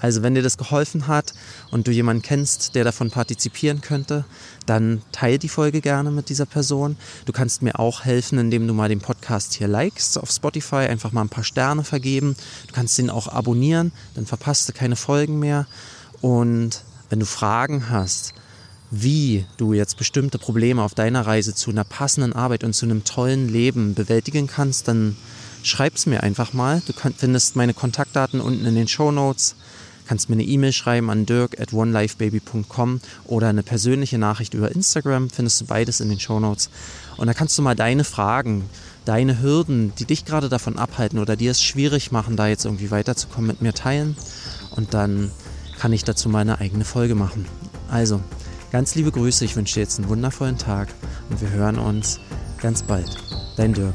Also 0.00 0.22
wenn 0.22 0.34
dir 0.34 0.42
das 0.42 0.58
geholfen 0.58 1.06
hat 1.06 1.34
und 1.70 1.86
du 1.86 1.90
jemanden 1.90 2.22
kennst, 2.22 2.74
der 2.74 2.84
davon 2.84 3.10
partizipieren 3.10 3.80
könnte, 3.80 4.24
dann 4.66 5.02
teile 5.12 5.38
die 5.38 5.48
Folge 5.48 5.80
gerne 5.80 6.10
mit 6.10 6.28
dieser 6.28 6.46
Person. 6.46 6.96
Du 7.24 7.32
kannst 7.32 7.62
mir 7.62 7.78
auch 7.78 8.04
helfen, 8.04 8.38
indem 8.38 8.66
du 8.66 8.74
mal 8.74 8.88
den 8.88 9.00
Podcast 9.00 9.54
hier 9.54 9.68
likest 9.68 10.18
auf 10.18 10.30
Spotify, 10.30 10.86
einfach 10.86 11.12
mal 11.12 11.22
ein 11.22 11.28
paar 11.28 11.44
Sterne 11.44 11.84
vergeben. 11.84 12.36
Du 12.66 12.72
kannst 12.72 12.98
den 12.98 13.10
auch 13.10 13.28
abonnieren, 13.28 13.92
dann 14.14 14.26
verpasst 14.26 14.68
du 14.68 14.72
keine 14.72 14.96
Folgen 14.96 15.38
mehr. 15.38 15.66
Und 16.20 16.82
wenn 17.10 17.20
du 17.20 17.26
Fragen 17.26 17.90
hast, 17.90 18.34
wie 18.90 19.44
du 19.58 19.74
jetzt 19.74 19.98
bestimmte 19.98 20.38
Probleme 20.38 20.82
auf 20.82 20.94
deiner 20.94 21.26
Reise 21.26 21.54
zu 21.54 21.70
einer 21.70 21.84
passenden 21.84 22.32
Arbeit 22.32 22.64
und 22.64 22.72
zu 22.72 22.86
einem 22.86 23.04
tollen 23.04 23.48
Leben 23.48 23.94
bewältigen 23.94 24.46
kannst, 24.46 24.88
dann 24.88 25.16
schreib's 25.62 26.06
mir 26.06 26.22
einfach 26.22 26.52
mal. 26.52 26.82
Du 26.86 26.92
findest 27.16 27.56
meine 27.56 27.74
Kontaktdaten 27.74 28.40
unten 28.40 28.64
in 28.64 28.74
den 28.74 28.88
Show 28.88 29.10
Notes. 29.10 29.56
Kannst 30.08 30.30
mir 30.30 30.36
eine 30.36 30.44
E-Mail 30.44 30.72
schreiben 30.72 31.10
an 31.10 31.26
dirk 31.26 31.60
at 31.60 31.74
onelifebaby.com 31.74 33.00
oder 33.26 33.48
eine 33.48 33.62
persönliche 33.62 34.16
Nachricht 34.16 34.54
über 34.54 34.72
Instagram. 34.72 35.28
Findest 35.28 35.60
du 35.60 35.66
beides 35.66 36.00
in 36.00 36.08
den 36.08 36.18
Show 36.18 36.40
Notes. 36.40 36.70
Und 37.18 37.26
da 37.26 37.34
kannst 37.34 37.58
du 37.58 37.62
mal 37.62 37.76
deine 37.76 38.04
Fragen, 38.04 38.64
deine 39.04 39.42
Hürden, 39.42 39.92
die 39.98 40.06
dich 40.06 40.24
gerade 40.24 40.48
davon 40.48 40.78
abhalten 40.78 41.18
oder 41.18 41.36
dir 41.36 41.50
es 41.50 41.62
schwierig 41.62 42.10
machen, 42.10 42.36
da 42.36 42.46
jetzt 42.46 42.64
irgendwie 42.64 42.90
weiterzukommen, 42.90 43.48
mit 43.48 43.60
mir 43.60 43.74
teilen. 43.74 44.16
Und 44.70 44.94
dann 44.94 45.30
kann 45.78 45.92
ich 45.92 46.04
dazu 46.04 46.30
meine 46.30 46.58
eigene 46.58 46.86
Folge 46.86 47.14
machen. 47.14 47.44
Also, 47.90 48.22
ganz 48.72 48.94
liebe 48.94 49.12
Grüße, 49.12 49.44
ich 49.44 49.56
wünsche 49.56 49.74
dir 49.74 49.80
jetzt 49.80 49.98
einen 49.98 50.08
wundervollen 50.08 50.56
Tag 50.56 50.88
und 51.28 51.42
wir 51.42 51.50
hören 51.50 51.78
uns 51.78 52.18
ganz 52.62 52.82
bald. 52.82 53.14
Dein 53.56 53.74
Dirk. 53.74 53.94